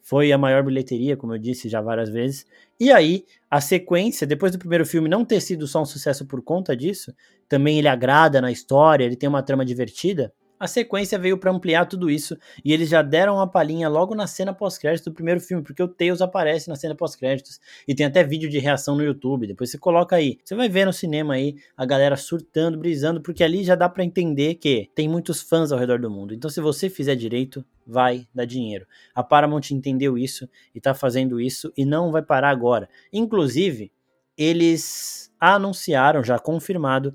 foi 0.09 0.31
a 0.31 0.39
maior 0.39 0.63
bilheteria, 0.63 1.15
como 1.15 1.35
eu 1.35 1.37
disse 1.37 1.69
já 1.69 1.79
várias 1.81 2.09
vezes. 2.09 2.43
E 2.79 2.91
aí, 2.91 3.25
a 3.47 3.61
sequência, 3.61 4.25
depois 4.25 4.51
do 4.51 4.57
primeiro 4.57 4.83
filme 4.83 5.07
não 5.07 5.23
ter 5.23 5.39
sido 5.39 5.67
só 5.67 5.83
um 5.83 5.85
sucesso 5.85 6.25
por 6.25 6.41
conta 6.41 6.75
disso, 6.75 7.13
também 7.47 7.77
ele 7.77 7.87
agrada 7.87 8.41
na 8.41 8.51
história, 8.51 9.03
ele 9.05 9.15
tem 9.15 9.29
uma 9.29 9.43
trama 9.43 9.63
divertida. 9.63 10.33
A 10.59 10.67
sequência 10.67 11.17
veio 11.17 11.37
para 11.37 11.51
ampliar 11.51 11.85
tudo 11.85 12.09
isso 12.09 12.37
e 12.65 12.73
eles 12.73 12.89
já 12.89 13.01
deram 13.01 13.35
uma 13.35 13.49
palhinha 13.49 13.87
logo 13.87 14.13
na 14.13 14.27
cena 14.27 14.53
pós-crédito 14.53 15.09
do 15.09 15.13
primeiro 15.13 15.39
filme, 15.39 15.63
porque 15.63 15.81
o 15.81 15.87
Tails 15.87 16.21
aparece 16.21 16.67
na 16.67 16.75
cena 16.75 16.93
pós-créditos 16.93 17.59
e 17.87 17.95
tem 17.95 18.05
até 18.05 18.23
vídeo 18.23 18.49
de 18.49 18.59
reação 18.59 18.95
no 18.95 19.03
YouTube. 19.03 19.47
Depois 19.47 19.71
você 19.71 19.77
coloca 19.77 20.17
aí, 20.17 20.37
você 20.43 20.55
vai 20.55 20.67
ver 20.67 20.85
no 20.85 20.91
cinema 20.91 21.35
aí 21.35 21.55
a 21.77 21.85
galera 21.85 22.17
surtando, 22.17 22.77
brisando, 22.77 23.21
porque 23.21 23.43
ali 23.43 23.63
já 23.63 23.75
dá 23.75 23.87
para 23.87 24.03
entender 24.03 24.55
que 24.55 24.89
tem 24.93 25.07
muitos 25.07 25.41
fãs 25.41 25.71
ao 25.71 25.79
redor 25.79 25.99
do 25.99 26.11
mundo. 26.11 26.33
Então, 26.33 26.49
se 26.49 26.59
você 26.59 26.89
fizer 26.89 27.15
direito, 27.15 27.63
vai 27.87 28.27
dar 28.33 28.45
dinheiro. 28.45 28.85
A 29.15 29.23
Paramount 29.23 29.71
entendeu 29.71 30.17
isso 30.17 30.47
e 30.75 30.81
tá 30.81 30.93
fazendo 30.93 31.39
isso 31.39 31.71
e 31.77 31.85
não 31.85 32.11
vai 32.11 32.21
parar 32.21 32.49
agora. 32.49 32.89
Inclusive, 33.11 33.91
eles 34.37 35.29
anunciaram, 35.39 36.23
já 36.23 36.37
confirmado, 36.37 37.13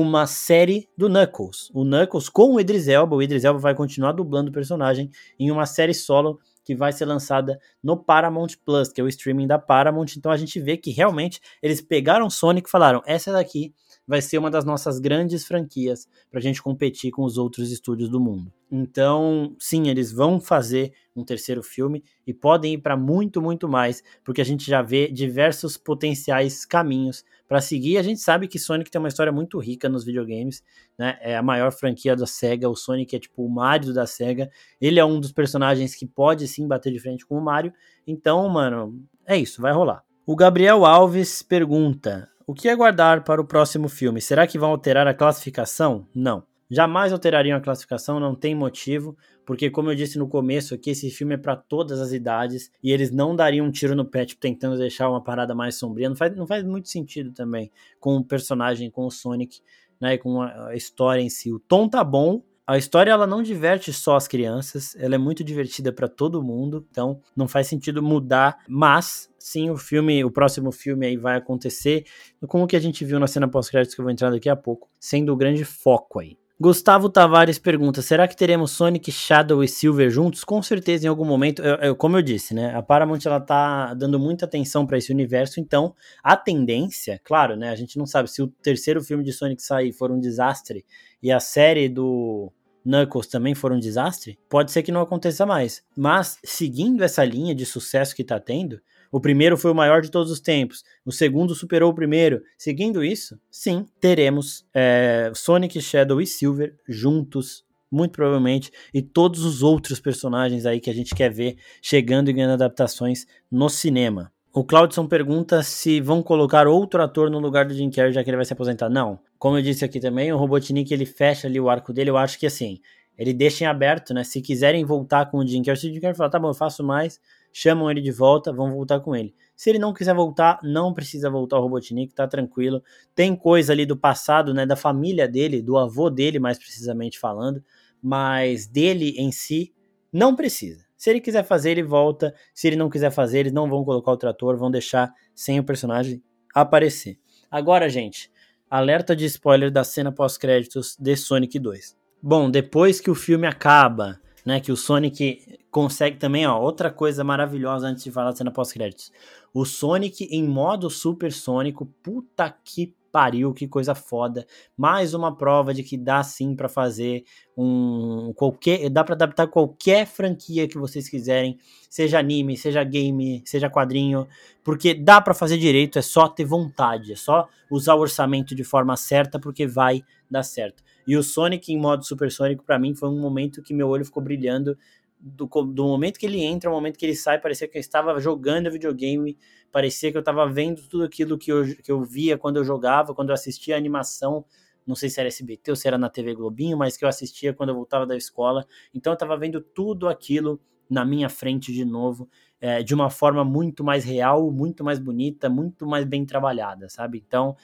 uma 0.00 0.26
série 0.26 0.90
do 0.94 1.08
Knuckles. 1.08 1.70
O 1.72 1.82
Knuckles 1.82 2.28
com 2.28 2.54
o 2.54 2.60
Idris 2.60 2.86
Elba. 2.86 3.16
O 3.16 3.22
Idris 3.22 3.44
Elba 3.44 3.58
vai 3.58 3.74
continuar 3.74 4.12
dublando 4.12 4.50
o 4.50 4.52
personagem 4.52 5.10
em 5.38 5.50
uma 5.50 5.64
série 5.64 5.94
solo 5.94 6.38
que 6.62 6.74
vai 6.74 6.92
ser 6.92 7.06
lançada 7.06 7.58
no 7.82 7.96
Paramount 7.96 8.48
Plus, 8.62 8.88
que 8.92 9.00
é 9.00 9.04
o 9.04 9.08
streaming 9.08 9.46
da 9.46 9.58
Paramount. 9.58 10.08
Então 10.16 10.30
a 10.30 10.36
gente 10.36 10.60
vê 10.60 10.76
que 10.76 10.90
realmente 10.90 11.40
eles 11.62 11.80
pegaram 11.80 12.28
Sonic 12.28 12.68
e 12.68 12.70
falaram: 12.70 13.00
essa 13.06 13.32
daqui 13.32 13.72
vai 14.06 14.22
ser 14.22 14.38
uma 14.38 14.50
das 14.50 14.64
nossas 14.64 14.98
grandes 14.98 15.44
franquias 15.44 16.08
para 16.30 16.38
a 16.38 16.42
gente 16.42 16.62
competir 16.62 17.10
com 17.10 17.22
os 17.22 17.36
outros 17.36 17.72
estúdios 17.72 18.08
do 18.08 18.20
mundo. 18.20 18.52
Então, 18.70 19.54
sim, 19.58 19.88
eles 19.88 20.12
vão 20.12 20.40
fazer 20.40 20.92
um 21.14 21.24
terceiro 21.24 21.62
filme 21.62 22.02
e 22.26 22.34
podem 22.34 22.74
ir 22.74 22.78
para 22.78 22.96
muito, 22.96 23.40
muito 23.40 23.68
mais, 23.68 24.02
porque 24.24 24.40
a 24.40 24.44
gente 24.44 24.68
já 24.68 24.82
vê 24.82 25.08
diversos 25.08 25.76
potenciais 25.76 26.64
caminhos 26.64 27.24
para 27.48 27.60
seguir. 27.60 27.96
A 27.96 28.02
gente 28.02 28.20
sabe 28.20 28.48
que 28.48 28.58
Sonic 28.58 28.90
tem 28.90 28.98
uma 28.98 29.08
história 29.08 29.32
muito 29.32 29.58
rica 29.58 29.88
nos 29.88 30.04
videogames, 30.04 30.62
né? 30.98 31.16
É 31.20 31.36
a 31.36 31.42
maior 31.42 31.72
franquia 31.72 32.16
da 32.16 32.26
Sega. 32.26 32.68
O 32.68 32.76
Sonic 32.76 33.14
é 33.14 33.20
tipo 33.20 33.44
o 33.44 33.48
Mario 33.48 33.94
da 33.94 34.06
Sega. 34.06 34.50
Ele 34.80 34.98
é 34.98 35.04
um 35.04 35.20
dos 35.20 35.32
personagens 35.32 35.94
que 35.94 36.06
pode 36.06 36.46
sim 36.48 36.66
bater 36.66 36.92
de 36.92 36.98
frente 36.98 37.24
com 37.24 37.38
o 37.38 37.42
Mario. 37.42 37.72
Então, 38.06 38.48
mano, 38.48 39.00
é 39.24 39.36
isso, 39.36 39.62
vai 39.62 39.72
rolar. 39.72 40.02
O 40.26 40.34
Gabriel 40.34 40.84
Alves 40.84 41.40
pergunta: 41.40 42.28
o 42.46 42.54
que 42.54 42.68
aguardar 42.68 43.24
para 43.24 43.40
o 43.40 43.44
próximo 43.44 43.88
filme? 43.88 44.20
Será 44.20 44.46
que 44.46 44.58
vão 44.58 44.70
alterar 44.70 45.06
a 45.08 45.14
classificação? 45.14 46.06
Não. 46.14 46.44
Jamais 46.70 47.12
alterariam 47.12 47.56
a 47.56 47.60
classificação, 47.60 48.18
não 48.18 48.34
tem 48.34 48.54
motivo, 48.54 49.16
porque 49.44 49.70
como 49.70 49.90
eu 49.90 49.94
disse 49.94 50.18
no 50.18 50.28
começo 50.28 50.74
aqui, 50.74 50.90
esse 50.90 51.10
filme 51.10 51.34
é 51.34 51.38
para 51.38 51.54
todas 51.56 52.00
as 52.00 52.12
idades 52.12 52.70
e 52.82 52.90
eles 52.90 53.10
não 53.10 53.36
dariam 53.36 53.66
um 53.66 53.70
tiro 53.70 53.94
no 53.94 54.04
pé 54.04 54.24
tipo, 54.24 54.40
tentando 54.40 54.76
deixar 54.76 55.08
uma 55.08 55.22
parada 55.22 55.54
mais 55.54 55.76
sombria. 55.76 56.08
Não 56.08 56.16
faz, 56.16 56.36
não 56.36 56.46
faz 56.46 56.64
muito 56.64 56.88
sentido 56.88 57.32
também 57.32 57.70
com 58.00 58.16
o 58.16 58.24
personagem, 58.24 58.90
com 58.90 59.06
o 59.06 59.10
Sonic, 59.10 59.60
né, 60.00 60.18
com 60.18 60.42
a 60.42 60.74
história 60.74 61.22
em 61.22 61.30
si. 61.30 61.52
O 61.52 61.60
tom 61.60 61.88
tá 61.88 62.02
bom, 62.02 62.42
a 62.66 62.76
história 62.76 63.12
ela 63.12 63.26
não 63.26 63.42
diverte 63.42 63.92
só 63.92 64.16
as 64.16 64.26
crianças, 64.26 64.96
ela 64.98 65.14
é 65.14 65.18
muito 65.18 65.44
divertida 65.44 65.92
para 65.92 66.08
todo 66.08 66.42
mundo, 66.42 66.84
então 66.90 67.20
não 67.36 67.46
faz 67.46 67.68
sentido 67.68 68.02
mudar, 68.02 68.58
mas 68.68 69.30
sim, 69.38 69.70
o 69.70 69.76
filme, 69.76 70.24
o 70.24 70.30
próximo 70.30 70.72
filme 70.72 71.06
aí 71.06 71.16
vai 71.16 71.36
acontecer, 71.36 72.04
como 72.48 72.66
que 72.66 72.74
a 72.74 72.80
gente 72.80 73.04
viu 73.04 73.20
na 73.20 73.28
cena 73.28 73.46
pós-créditos 73.46 73.94
que 73.94 74.00
eu 74.00 74.04
vou 74.04 74.12
entrar 74.12 74.30
daqui 74.30 74.48
a 74.48 74.56
pouco, 74.56 74.88
sendo 74.98 75.32
o 75.32 75.36
grande 75.36 75.64
foco 75.64 76.18
aí. 76.18 76.36
Gustavo 76.58 77.10
Tavares 77.10 77.58
pergunta: 77.58 78.00
será 78.00 78.26
que 78.26 78.34
teremos 78.34 78.70
Sonic, 78.70 79.12
Shadow 79.12 79.62
e 79.62 79.68
Silver 79.68 80.08
juntos? 80.08 80.42
Com 80.42 80.62
certeza, 80.62 81.04
em 81.04 81.08
algum 81.08 81.24
momento. 81.24 81.60
Eu, 81.60 81.74
eu, 81.76 81.94
como 81.94 82.16
eu 82.16 82.22
disse, 82.22 82.54
né? 82.54 82.74
A 82.74 82.82
Paramount 82.82 83.18
ela 83.26 83.38
tá 83.38 83.92
dando 83.92 84.18
muita 84.18 84.46
atenção 84.46 84.86
para 84.86 84.96
esse 84.96 85.12
universo, 85.12 85.60
então 85.60 85.94
a 86.24 86.34
tendência, 86.34 87.20
claro, 87.22 87.56
né? 87.56 87.68
A 87.68 87.76
gente 87.76 87.98
não 87.98 88.06
sabe 88.06 88.30
se 88.30 88.40
o 88.40 88.48
terceiro 88.48 89.02
filme 89.02 89.22
de 89.22 89.34
Sonic 89.34 89.62
sair 89.62 89.92
for 89.92 90.10
um 90.10 90.18
desastre 90.18 90.86
e 91.22 91.30
a 91.30 91.40
série 91.40 91.90
do 91.90 92.50
Knuckles 92.86 93.26
também 93.26 93.54
for 93.54 93.72
um 93.72 93.78
desastre, 93.78 94.38
pode 94.48 94.70
ser 94.70 94.82
que 94.82 94.92
não 94.92 95.00
aconteça 95.00 95.44
mais. 95.44 95.82
Mas 95.96 96.38
seguindo 96.44 97.02
essa 97.02 97.24
linha 97.24 97.54
de 97.54 97.66
sucesso 97.66 98.14
que 98.14 98.24
tá 98.24 98.38
tendo, 98.38 98.80
o 99.10 99.20
primeiro 99.20 99.56
foi 99.56 99.70
o 99.70 99.74
maior 99.74 100.02
de 100.02 100.10
todos 100.10 100.30
os 100.30 100.40
tempos, 100.40 100.84
o 101.04 101.12
segundo 101.12 101.54
superou 101.54 101.90
o 101.90 101.94
primeiro. 101.94 102.42
Seguindo 102.58 103.04
isso, 103.04 103.38
sim, 103.50 103.86
teremos 104.00 104.64
é, 104.74 105.30
Sonic, 105.34 105.80
Shadow 105.80 106.20
e 106.20 106.26
Silver 106.26 106.76
juntos 106.88 107.64
muito 107.90 108.12
provavelmente, 108.12 108.70
e 108.92 109.00
todos 109.00 109.44
os 109.44 109.62
outros 109.62 110.00
personagens 110.00 110.66
aí 110.66 110.80
que 110.80 110.90
a 110.90 110.94
gente 110.94 111.14
quer 111.14 111.30
ver 111.30 111.56
chegando 111.80 112.28
e 112.28 112.32
ganhando 112.32 112.54
adaptações 112.54 113.26
no 113.50 113.68
cinema. 113.68 114.32
O 114.52 114.64
Claudson 114.64 115.06
pergunta 115.06 115.62
se 115.62 116.00
vão 116.00 116.22
colocar 116.22 116.66
outro 116.66 117.02
ator 117.02 117.30
no 117.30 117.38
lugar 117.38 117.66
do 117.66 117.74
Jim 117.74 117.90
Carrey, 117.90 118.12
já 118.12 118.24
que 118.24 118.30
ele 118.30 118.36
vai 118.36 118.44
se 118.44 118.54
aposentar. 118.54 118.88
Não. 118.88 119.18
Como 119.38 119.58
eu 119.58 119.62
disse 119.62 119.84
aqui 119.84 120.00
também, 120.00 120.32
o 120.32 120.36
Robotnik 120.36 120.92
ele 120.92 121.06
fecha 121.06 121.46
ali 121.46 121.60
o 121.60 121.68
arco 121.68 121.92
dele. 121.92 122.10
Eu 122.10 122.16
acho 122.16 122.38
que 122.38 122.46
assim, 122.46 122.80
ele 123.18 123.32
deixa 123.32 123.64
em 123.64 123.66
aberto, 123.66 124.12
né? 124.12 124.24
Se 124.24 124.40
quiserem 124.40 124.84
voltar 124.84 125.30
com 125.30 125.38
o 125.38 125.46
Jim 125.46 125.62
Carrey, 125.62 125.80
se 125.80 125.88
o 125.88 125.92
Jim 125.92 126.00
Carrey 126.00 126.16
falar, 126.16 126.30
tá 126.30 126.38
bom, 126.38 126.48
eu 126.48 126.54
faço 126.54 126.84
mais, 126.84 127.20
chamam 127.52 127.90
ele 127.90 128.00
de 128.00 128.10
volta, 128.10 128.52
vão 128.52 128.70
voltar 128.70 129.00
com 129.00 129.14
ele. 129.14 129.34
Se 129.54 129.70
ele 129.70 129.78
não 129.78 129.94
quiser 129.94 130.14
voltar, 130.14 130.60
não 130.62 130.92
precisa 130.92 131.30
voltar 131.30 131.58
o 131.58 131.62
Robotnik, 131.62 132.14
tá 132.14 132.26
tranquilo. 132.28 132.82
Tem 133.14 133.34
coisa 133.34 133.72
ali 133.72 133.86
do 133.86 133.96
passado, 133.96 134.52
né, 134.52 134.66
da 134.66 134.76
família 134.76 135.26
dele, 135.26 135.62
do 135.62 135.78
avô 135.78 136.10
dele, 136.10 136.38
mais 136.38 136.58
precisamente 136.58 137.18
falando, 137.18 137.64
mas 138.02 138.66
dele 138.66 139.14
em 139.16 139.32
si, 139.32 139.72
não 140.12 140.36
precisa. 140.36 140.84
Se 140.96 141.10
ele 141.10 141.20
quiser 141.20 141.44
fazer, 141.44 141.72
ele 141.72 141.82
volta. 141.82 142.34
Se 142.54 142.66
ele 142.66 142.76
não 142.76 142.88
quiser 142.88 143.10
fazer, 143.10 143.40
eles 143.40 143.52
não 143.52 143.68
vão 143.68 143.84
colocar 143.84 144.12
o 144.12 144.16
trator, 144.16 144.56
vão 144.56 144.70
deixar 144.70 145.12
sem 145.34 145.58
o 145.58 145.64
personagem 145.64 146.22
aparecer. 146.54 147.18
Agora, 147.50 147.88
gente, 147.88 148.30
alerta 148.70 149.14
de 149.14 149.24
spoiler 149.26 149.70
da 149.70 149.84
cena 149.84 150.12
pós-créditos 150.12 150.96
de 150.98 151.16
Sonic 151.16 151.58
2. 151.58 151.96
Bom, 152.22 152.50
depois 152.50 153.00
que 153.00 153.10
o 153.10 153.14
filme 153.14 153.46
acaba, 153.46 154.20
né, 154.44 154.60
que 154.60 154.72
o 154.72 154.76
Sonic 154.76 155.58
consegue 155.70 156.16
também, 156.16 156.46
ó, 156.46 156.60
outra 156.60 156.90
coisa 156.90 157.22
maravilhosa 157.22 157.86
antes 157.86 158.04
de 158.04 158.10
falar 158.10 158.30
da 158.30 158.36
cena 158.36 158.50
pós-créditos. 158.50 159.12
O 159.52 159.64
Sonic 159.64 160.24
em 160.30 160.44
modo 160.44 160.88
supersônico, 160.88 161.86
puta 162.02 162.54
que 162.64 162.94
pariu, 163.10 163.52
que 163.54 163.66
coisa 163.66 163.94
foda. 163.94 164.46
Mais 164.76 165.14
uma 165.14 165.36
prova 165.36 165.72
de 165.72 165.82
que 165.82 165.96
dá 165.96 166.22
sim 166.22 166.54
para 166.54 166.68
fazer 166.68 167.24
um 167.56 168.32
qualquer, 168.34 168.90
dá 168.90 169.02
para 169.02 169.14
adaptar 169.14 169.46
qualquer 169.46 170.06
franquia 170.06 170.68
que 170.68 170.78
vocês 170.78 171.08
quiserem, 171.08 171.58
seja 171.88 172.18
anime, 172.18 172.56
seja 172.56 172.84
game, 172.84 173.42
seja 173.44 173.70
quadrinho, 173.70 174.26
porque 174.62 174.94
dá 174.94 175.20
para 175.20 175.34
fazer 175.34 175.58
direito, 175.58 175.98
é 175.98 176.02
só 176.02 176.28
ter 176.28 176.44
vontade, 176.44 177.12
é 177.12 177.16
só 177.16 177.48
usar 177.70 177.94
o 177.94 178.00
orçamento 178.00 178.54
de 178.54 178.64
forma 178.64 178.96
certa 178.96 179.38
porque 179.38 179.66
vai 179.66 180.02
dar 180.30 180.42
certo. 180.42 180.82
E 181.06 181.16
o 181.16 181.22
Sonic 181.22 181.72
em 181.72 181.78
modo 181.78 182.04
supersônico, 182.04 182.64
para 182.64 182.78
mim, 182.78 182.94
foi 182.94 183.08
um 183.08 183.20
momento 183.20 183.62
que 183.62 183.72
meu 183.72 183.88
olho 183.88 184.04
ficou 184.04 184.22
brilhando. 184.22 184.76
Do, 185.18 185.46
do 185.46 185.84
momento 185.84 186.18
que 186.18 186.26
ele 186.26 186.42
entra 186.42 186.68
ao 186.68 186.76
momento 186.76 186.98
que 186.98 187.06
ele 187.06 187.14
sai, 187.14 187.40
parecia 187.40 187.66
que 187.66 187.78
eu 187.78 187.80
estava 187.80 188.18
jogando 188.20 188.70
videogame, 188.70 189.36
parecia 189.72 190.10
que 190.10 190.16
eu 190.16 190.20
estava 190.20 190.48
vendo 190.48 190.82
tudo 190.88 191.04
aquilo 191.04 191.38
que 191.38 191.52
eu, 191.52 191.64
que 191.82 191.90
eu 191.90 192.02
via 192.02 192.38
quando 192.38 192.56
eu 192.56 192.64
jogava, 192.64 193.14
quando 193.14 193.30
eu 193.30 193.34
assistia 193.34 193.74
a 193.74 193.78
animação. 193.78 194.44
Não 194.86 194.94
sei 194.94 195.08
se 195.10 195.18
era 195.18 195.28
SBT 195.28 195.70
ou 195.70 195.76
se 195.76 195.88
era 195.88 195.98
na 195.98 196.08
TV 196.08 196.34
Globinho, 196.34 196.76
mas 196.76 196.96
que 196.96 197.04
eu 197.04 197.08
assistia 197.08 197.52
quando 197.52 197.70
eu 197.70 197.74
voltava 197.74 198.06
da 198.06 198.16
escola. 198.16 198.64
Então 198.94 199.12
eu 199.12 199.14
estava 199.14 199.36
vendo 199.36 199.60
tudo 199.60 200.08
aquilo 200.08 200.60
na 200.88 201.04
minha 201.04 201.28
frente 201.28 201.72
de 201.72 201.84
novo, 201.84 202.28
é, 202.60 202.82
de 202.82 202.94
uma 202.94 203.10
forma 203.10 203.44
muito 203.44 203.82
mais 203.82 204.04
real, 204.04 204.50
muito 204.50 204.84
mais 204.84 204.98
bonita, 204.98 205.48
muito 205.48 205.86
mais 205.86 206.04
bem 206.04 206.24
trabalhada, 206.24 206.88
sabe? 206.88 207.22
Então 207.26 207.56